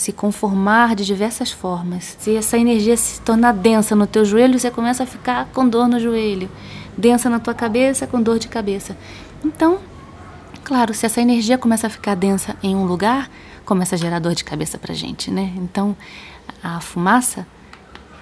[0.00, 2.16] se conformar de diversas formas.
[2.18, 5.86] Se essa energia se tornar densa no teu joelho, você começa a ficar com dor
[5.88, 6.50] no joelho.
[6.96, 8.96] Densa na tua cabeça, com dor de cabeça.
[9.44, 9.78] Então,
[10.64, 13.30] claro, se essa energia começa a ficar densa em um lugar,
[13.66, 15.52] começa a gerar dor de cabeça pra gente, né?
[15.56, 15.94] Então,
[16.62, 17.46] a fumaça,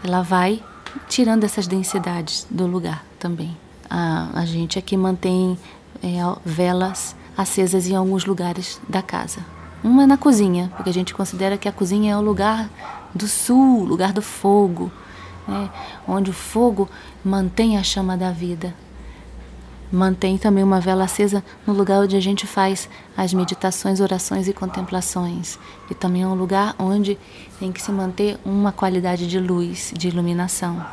[0.03, 0.61] ela vai
[1.09, 3.57] tirando essas densidades do lugar também.
[3.89, 5.57] A, a gente aqui mantém
[6.03, 6.09] é,
[6.45, 9.57] velas acesas em alguns lugares da casa.
[9.83, 12.68] Uma é na cozinha, porque a gente considera que a cozinha é o lugar
[13.14, 14.91] do sul, lugar do fogo,
[15.47, 15.70] né?
[16.07, 16.89] onde o fogo
[17.24, 18.74] mantém a chama da vida.
[19.91, 24.53] Mantém também uma vela acesa no lugar onde a gente faz as meditações, orações e
[24.53, 25.59] contemplações.
[25.91, 27.16] E também é um lugar onde
[27.59, 30.85] tem que se manter uma qualidade de luz, de iluminação.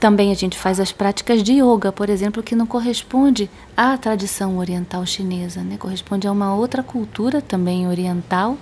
[0.00, 4.58] Também a gente faz as práticas de yoga, por exemplo, que não corresponde à tradição
[4.58, 5.76] oriental chinesa, né?
[5.76, 8.56] corresponde a uma outra cultura também oriental,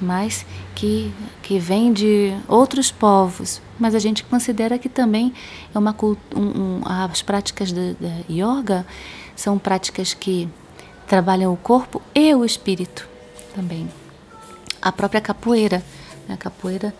[0.00, 1.12] mas que,
[1.42, 3.60] que vem de outros povos.
[3.78, 5.34] Mas a gente considera que também
[5.74, 7.84] é uma um, um, as práticas da
[8.30, 8.86] yoga
[9.36, 10.48] são práticas que
[11.06, 13.06] trabalham o corpo e o espírito
[13.54, 13.88] também.
[14.80, 15.82] A própria capoeira,
[16.26, 16.34] né?
[16.34, 16.94] a capoeira,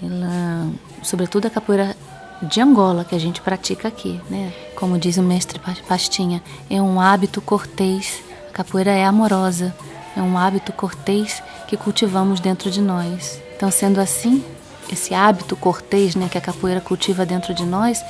[0.00, 0.70] ela,
[1.02, 1.96] sobretudo a capoeira
[2.42, 4.52] de Angola que a gente pratica aqui, né?
[4.74, 8.22] Como diz o mestre Pastinha, é um hábito cortês.
[8.48, 9.74] A capoeira é amorosa,
[10.16, 13.40] é um hábito cortês que cultivamos dentro de nós.
[13.56, 14.44] Então, sendo assim,
[14.90, 18.02] esse hábito cortês né, que a capoeira cultiva dentro de nós,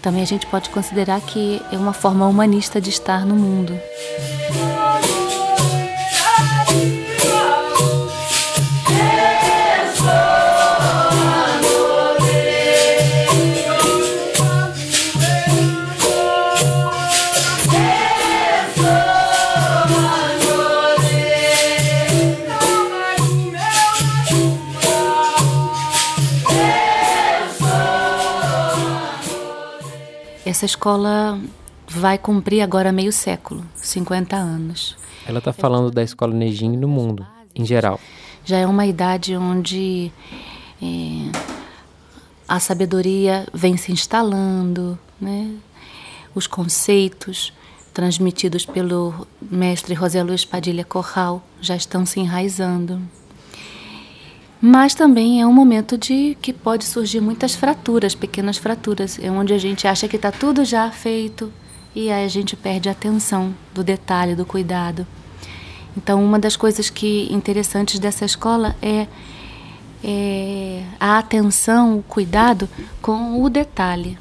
[0.00, 3.78] também a gente pode considerar que é uma forma humanista de estar no mundo.
[30.62, 31.40] Essa escola
[31.88, 34.96] vai cumprir agora meio século, 50 anos.
[35.26, 37.98] Ela está falando da escola Nejin no mundo, em geral.
[38.44, 40.12] Já é uma idade onde
[40.80, 40.86] é,
[42.46, 45.52] a sabedoria vem se instalando, né?
[46.32, 47.52] os conceitos
[47.92, 53.02] transmitidos pelo mestre José Luiz Padilha Corral já estão se enraizando.
[54.64, 59.52] Mas também é um momento de que pode surgir muitas fraturas, pequenas fraturas, é onde
[59.52, 61.52] a gente acha que está tudo já feito
[61.96, 65.04] e aí a gente perde a atenção do detalhe, do cuidado.
[65.96, 69.08] Então, uma das coisas que interessantes dessa escola é,
[70.04, 72.68] é a atenção, o cuidado
[73.02, 74.16] com o detalhe.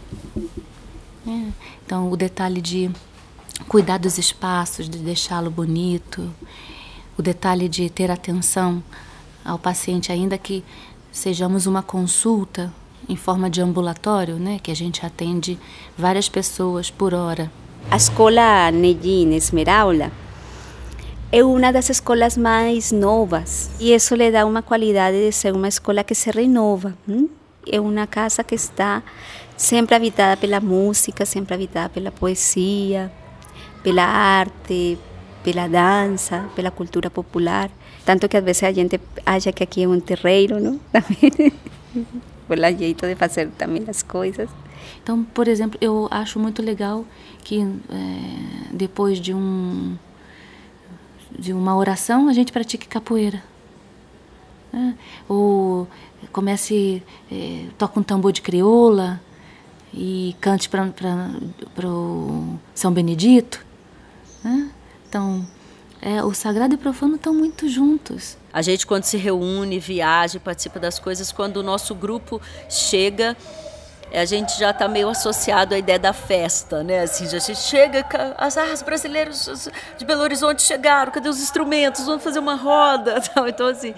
[1.27, 1.51] É.
[1.85, 2.89] Então, o detalhe de
[3.67, 6.33] cuidar dos espaços, de deixá-lo bonito,
[7.15, 8.83] o detalhe de ter atenção
[9.43, 10.63] ao paciente, ainda que
[11.11, 12.71] sejamos uma consulta
[13.09, 15.59] em forma de ambulatório, né, que a gente atende
[15.97, 17.51] várias pessoas por hora.
[17.89, 20.11] A escola Nejin Esmeralda
[21.31, 25.67] é uma das escolas mais novas e isso lhe dá uma qualidade de ser uma
[25.67, 26.93] escola que se renova.
[27.07, 27.29] Hein?
[27.67, 29.03] É uma casa que está
[29.57, 33.11] sempre habitada pela música, sempre habitada pela poesia,
[33.83, 34.97] pela arte,
[35.43, 37.69] pela dança, pela cultura popular.
[38.05, 40.79] Tanto que a veces a gente acha que aqui é um terreiro, não?
[40.91, 41.53] Também.
[42.47, 44.49] Pelo jeito de fazer também as coisas.
[45.01, 47.05] Então, por exemplo, eu acho muito legal
[47.43, 49.95] que é, depois de um
[51.37, 53.41] de uma oração a gente pratique capoeira.
[54.71, 54.95] Né?
[55.29, 55.87] Ou
[56.31, 59.21] comece, é, toca um tambor de crioula
[59.93, 60.85] e cante para
[61.85, 63.65] o São Benedito.
[64.43, 64.71] Né?
[65.11, 65.45] Então,
[66.01, 68.37] é, o sagrado e o profano estão muito juntos.
[68.53, 73.35] A gente, quando se reúne, viaja, participa das coisas, quando o nosso grupo chega
[74.13, 76.99] a gente já está meio associado à ideia da festa, né?
[76.99, 78.05] Assim, já se chega,
[78.37, 82.05] as artes brasileiras de Belo Horizonte chegaram, cadê os instrumentos?
[82.05, 83.47] Vamos fazer uma roda, tal.
[83.47, 83.93] Então assim,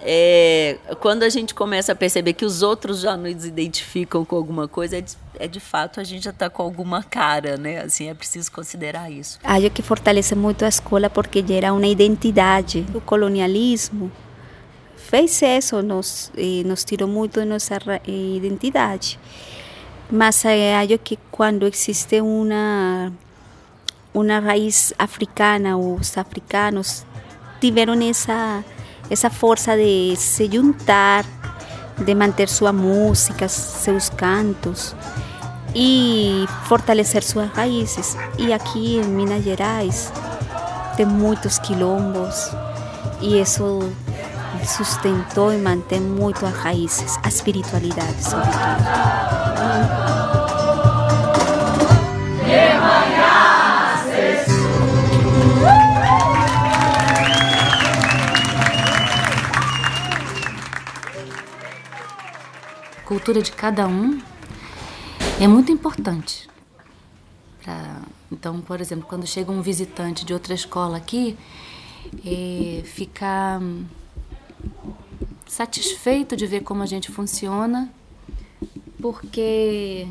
[0.00, 4.66] é, quando a gente começa a perceber que os outros já nos identificam com alguma
[4.66, 5.00] coisa, é
[5.38, 7.80] é de fato a gente já está com alguma cara, né?
[7.80, 9.38] Assim, é preciso considerar isso.
[9.42, 12.86] Acho que fortalece muito a escola porque gera uma identidade.
[12.94, 14.10] O colonialismo
[14.96, 16.32] fez isso, nos,
[16.64, 19.18] nos tirou muito de nossa identidade.
[20.10, 23.12] Mas acho que quando existe uma,
[24.12, 27.04] uma raiz africana, os africanos
[27.60, 28.64] tiveram essa,
[29.10, 31.24] essa força de se juntar,
[31.98, 34.94] de manter sua música, seus cantos
[35.74, 38.16] e fortalecer suas raízes.
[38.38, 40.12] E aqui em Minas Gerais
[40.96, 42.50] tem muitos quilombos
[43.20, 43.92] e isso
[44.64, 48.54] sustentou e mantém muito as raízes, a espiritualidade, sobretudo.
[63.04, 64.20] cultura de cada um
[65.40, 66.48] é muito importante.
[67.62, 71.36] Pra, então, por exemplo, quando chega um visitante de outra escola aqui,
[72.24, 73.60] é, ficar
[75.46, 77.92] satisfeito de ver como a gente funciona,
[79.00, 80.06] porque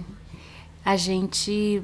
[0.86, 1.82] a gente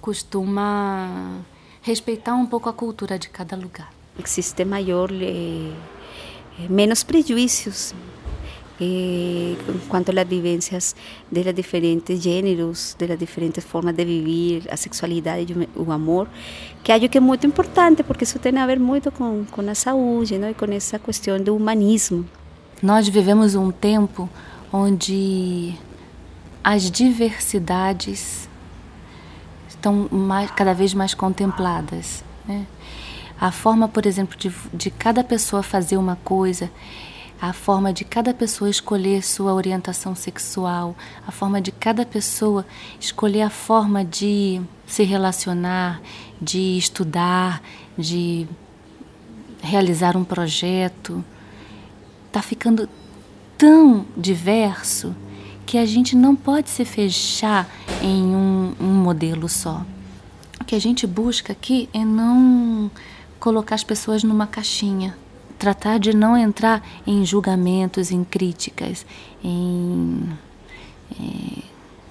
[0.00, 1.40] costuma
[1.82, 3.92] respeitar um pouco a cultura de cada lugar.
[4.18, 5.72] Existe maior, eh,
[6.68, 7.94] menos prejuízos
[8.80, 9.56] eh,
[9.88, 10.94] quanto às vivências
[11.30, 16.28] de diferentes gêneros, de diferentes formas de viver, a sexualidade o amor,
[16.84, 20.38] que acho que é muito importante, porque isso tem a ver muito com a saúde
[20.38, 20.50] não?
[20.50, 22.24] e com essa questão do humanismo.
[22.82, 24.28] Nós vivemos um tempo
[24.72, 25.74] onde
[26.62, 28.48] as diversidades
[29.68, 32.22] estão mais, cada vez mais contempladas.
[32.46, 32.66] Né?
[33.40, 36.70] A forma, por exemplo, de, de cada pessoa fazer uma coisa
[37.40, 42.64] a forma de cada pessoa escolher sua orientação sexual, a forma de cada pessoa
[42.98, 46.00] escolher a forma de se relacionar,
[46.40, 47.62] de estudar,
[47.96, 48.46] de
[49.62, 51.24] realizar um projeto,
[52.26, 52.88] está ficando
[53.58, 55.14] tão diverso
[55.66, 57.68] que a gente não pode se fechar
[58.00, 59.84] em um, um modelo só.
[60.60, 62.90] O que a gente busca aqui é não
[63.38, 65.16] colocar as pessoas numa caixinha
[65.58, 69.06] tratar de não entrar em julgamentos, em críticas,
[69.42, 70.28] em
[71.12, 71.62] é,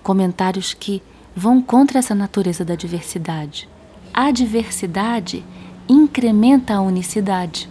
[0.02, 1.02] comentários que
[1.36, 3.68] vão contra essa natureza da diversidade.
[4.14, 5.44] A diversidade
[5.88, 7.70] incrementa a unicidade.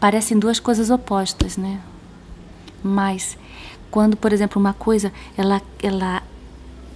[0.00, 1.80] Parecem duas coisas opostas, né?
[2.82, 3.38] Mas
[3.90, 6.22] quando, por exemplo, uma coisa ela ela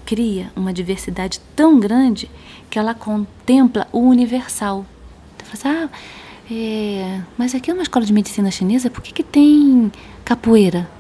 [0.05, 2.29] cria uma diversidade tão grande
[2.69, 4.85] que ela contempla o universal.
[5.37, 5.89] Então, assim, ah,
[6.53, 9.93] é, mas aqui é uma escola de medicina chinesa, por que, que tem
[10.25, 10.91] capoeira?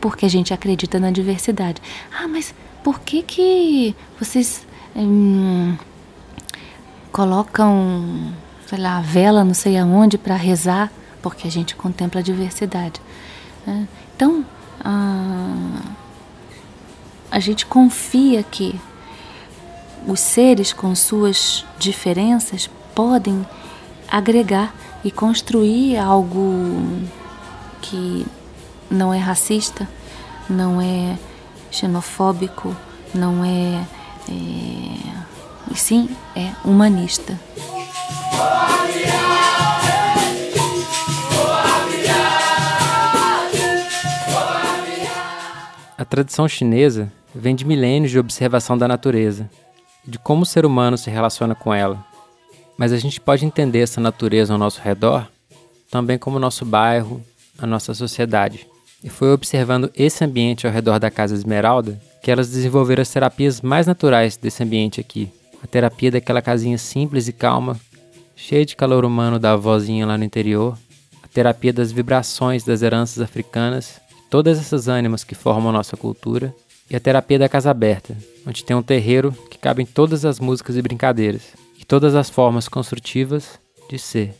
[0.00, 1.80] Porque a gente acredita na diversidade.
[2.12, 2.54] Ah, mas
[2.84, 5.76] por que, que vocês hum,
[7.10, 8.32] colocam,
[8.66, 10.92] sei lá, vela não sei aonde para rezar?
[11.22, 13.00] Porque a gente contempla a diversidade.
[13.66, 13.84] É,
[14.14, 14.44] então,
[14.84, 15.80] ah,
[17.30, 18.78] a gente confia que
[20.06, 23.46] os seres com suas diferenças podem
[24.06, 24.74] agregar
[25.08, 26.76] e construir algo
[27.80, 28.26] que
[28.90, 29.88] não é racista,
[30.50, 31.18] não é
[31.70, 32.76] xenofóbico,
[33.14, 33.86] não é,
[34.28, 37.40] é sim é humanista.
[45.96, 49.48] A tradição chinesa vem de milênios de observação da natureza
[50.06, 52.07] de como o ser humano se relaciona com ela.
[52.78, 55.28] Mas a gente pode entender essa natureza ao nosso redor
[55.90, 57.22] também como nosso bairro,
[57.58, 58.66] a nossa sociedade.
[59.02, 63.60] E foi observando esse ambiente ao redor da Casa Esmeralda que elas desenvolveram as terapias
[63.60, 65.30] mais naturais desse ambiente aqui.
[65.62, 67.78] A terapia daquela casinha simples e calma,
[68.36, 70.76] cheia de calor humano da avózinha lá no interior.
[71.22, 76.54] A terapia das vibrações das heranças africanas, todas essas ânimas que formam nossa cultura.
[76.90, 80.76] E a terapia da Casa Aberta, onde tem um terreiro que cabem todas as músicas
[80.76, 83.58] e brincadeiras todas as formas construtivas
[83.88, 84.34] de ser.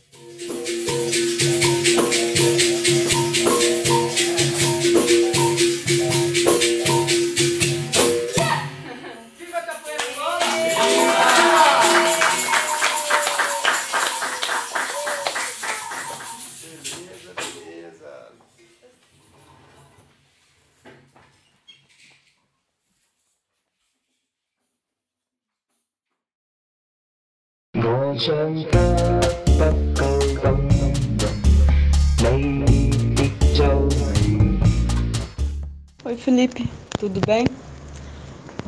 [36.05, 37.47] Oi Felipe, tudo bem?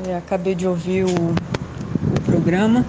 [0.08, 2.86] É, acabei de ouvir o, o programa.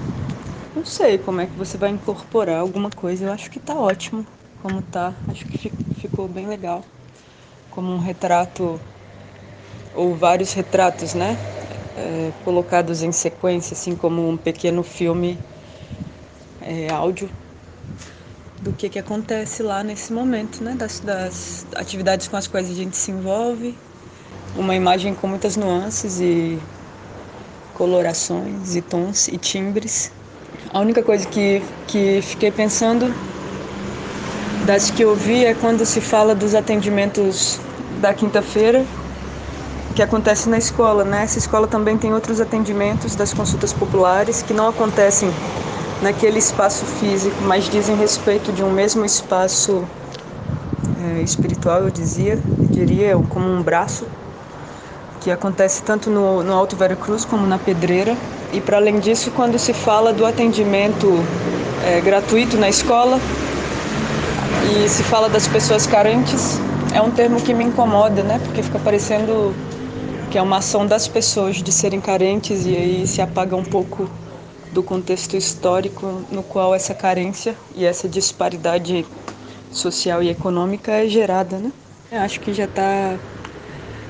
[0.74, 3.26] Não sei como é que você vai incorporar alguma coisa.
[3.26, 4.26] Eu acho que tá ótimo
[4.62, 5.14] como tá.
[5.28, 5.70] Acho que
[6.00, 6.86] ficou bem legal.
[7.70, 8.80] Como um retrato,
[9.94, 11.38] ou vários retratos, né?
[11.98, 15.38] É, colocados em sequência, assim como um pequeno filme
[16.62, 17.30] é, áudio
[18.62, 20.76] do que, que acontece lá nesse momento, né?
[20.78, 23.76] Das, das atividades com as quais a gente se envolve.
[24.56, 26.60] Uma imagem com muitas nuances e
[27.74, 30.12] colorações e tons e timbres.
[30.72, 33.14] A única coisa que, que fiquei pensando
[34.66, 37.60] das que eu vi é quando se fala dos atendimentos
[38.00, 38.86] da quinta-feira
[39.96, 41.24] que acontece na escola, né?
[41.24, 45.30] Essa escola também tem outros atendimentos das consultas populares que não acontecem
[46.02, 49.84] naquele espaço físico, mas dizem respeito de um mesmo espaço
[51.00, 54.06] é, espiritual, eu dizia, eu diria, como um braço,
[55.22, 58.18] que acontece tanto no, no Alto Vera Cruz como na Pedreira.
[58.52, 61.08] E para além disso, quando se fala do atendimento
[61.86, 63.20] é, gratuito na escola
[64.74, 66.60] e se fala das pessoas carentes,
[66.94, 68.40] é um termo que me incomoda, né?
[68.44, 69.56] Porque fica parecendo
[70.32, 74.10] que é uma ação das pessoas de serem carentes e aí se apaga um pouco
[74.72, 79.06] do contexto histórico no qual essa carência e essa disparidade
[79.72, 81.72] social e econômica é gerada, né?
[82.12, 83.18] Eu acho que já está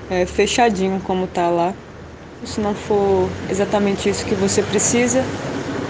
[0.10, 1.74] é, fechadinho como está lá.
[2.44, 5.24] Se não for exatamente isso que você precisa,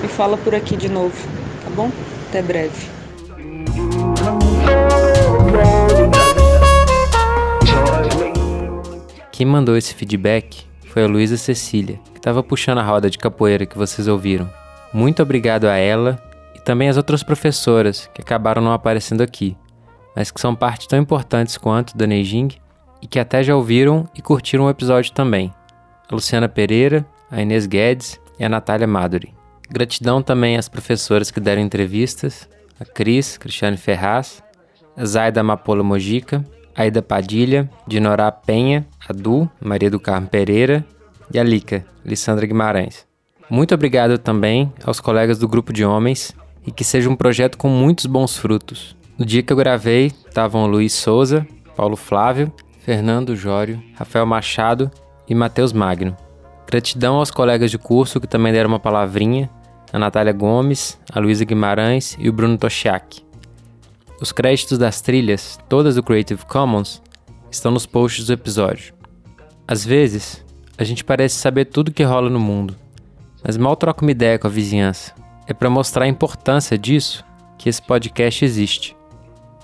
[0.01, 1.15] me fala por aqui de novo,
[1.63, 1.89] tá bom?
[2.29, 2.89] Até breve.
[9.31, 13.65] Quem mandou esse feedback foi a Luísa Cecília, que estava puxando a roda de capoeira
[13.65, 14.60] que vocês ouviram.
[14.93, 16.21] Muito obrigado a ela
[16.55, 19.55] e também às outras professoras que acabaram não aparecendo aqui,
[20.15, 22.49] mas que são parte tão importantes quanto da Neijing
[23.01, 25.53] e que até já ouviram e curtiram o episódio também.
[26.09, 29.33] A Luciana Pereira, a Inês Guedes e a Natália Maduri.
[29.69, 32.49] Gratidão também às professoras que deram entrevistas,
[32.79, 34.43] a Cris, Cristiane Ferraz,
[34.97, 36.43] a Zaida Mapola Mojica,
[36.75, 40.85] a Ida Padilha, Dinorá Penha, a Du, Maria do Carmo Pereira
[41.33, 43.10] e a Lica, Lissandra Guimarães.
[43.49, 46.35] Muito obrigado também aos colegas do grupo de homens
[46.65, 48.95] e que seja um projeto com muitos bons frutos.
[49.17, 51.45] No dia que eu gravei, estavam Luiz Souza,
[51.75, 54.89] Paulo Flávio, Fernando Jório, Rafael Machado
[55.27, 56.15] e Matheus Magno.
[56.67, 59.49] Gratidão aos colegas de curso que também deram uma palavrinha,
[59.91, 63.23] a Natália Gomes, a Luísa Guimarães e o Bruno Toshiak.
[64.21, 67.01] Os créditos das trilhas, todas do Creative Commons,
[67.51, 68.93] estão nos posts do episódio.
[69.67, 70.43] Às vezes,
[70.77, 72.75] a gente parece saber tudo que rola no mundo,
[73.43, 75.13] mas mal troca uma ideia com a vizinhança.
[75.47, 77.25] É para mostrar a importância disso
[77.57, 78.95] que esse podcast existe,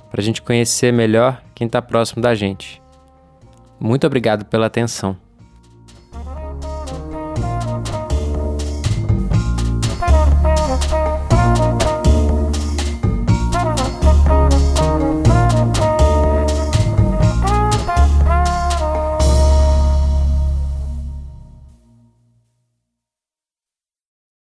[0.10, 2.82] para a gente conhecer melhor quem está próximo da gente.
[3.80, 5.18] Muito obrigado pela atenção.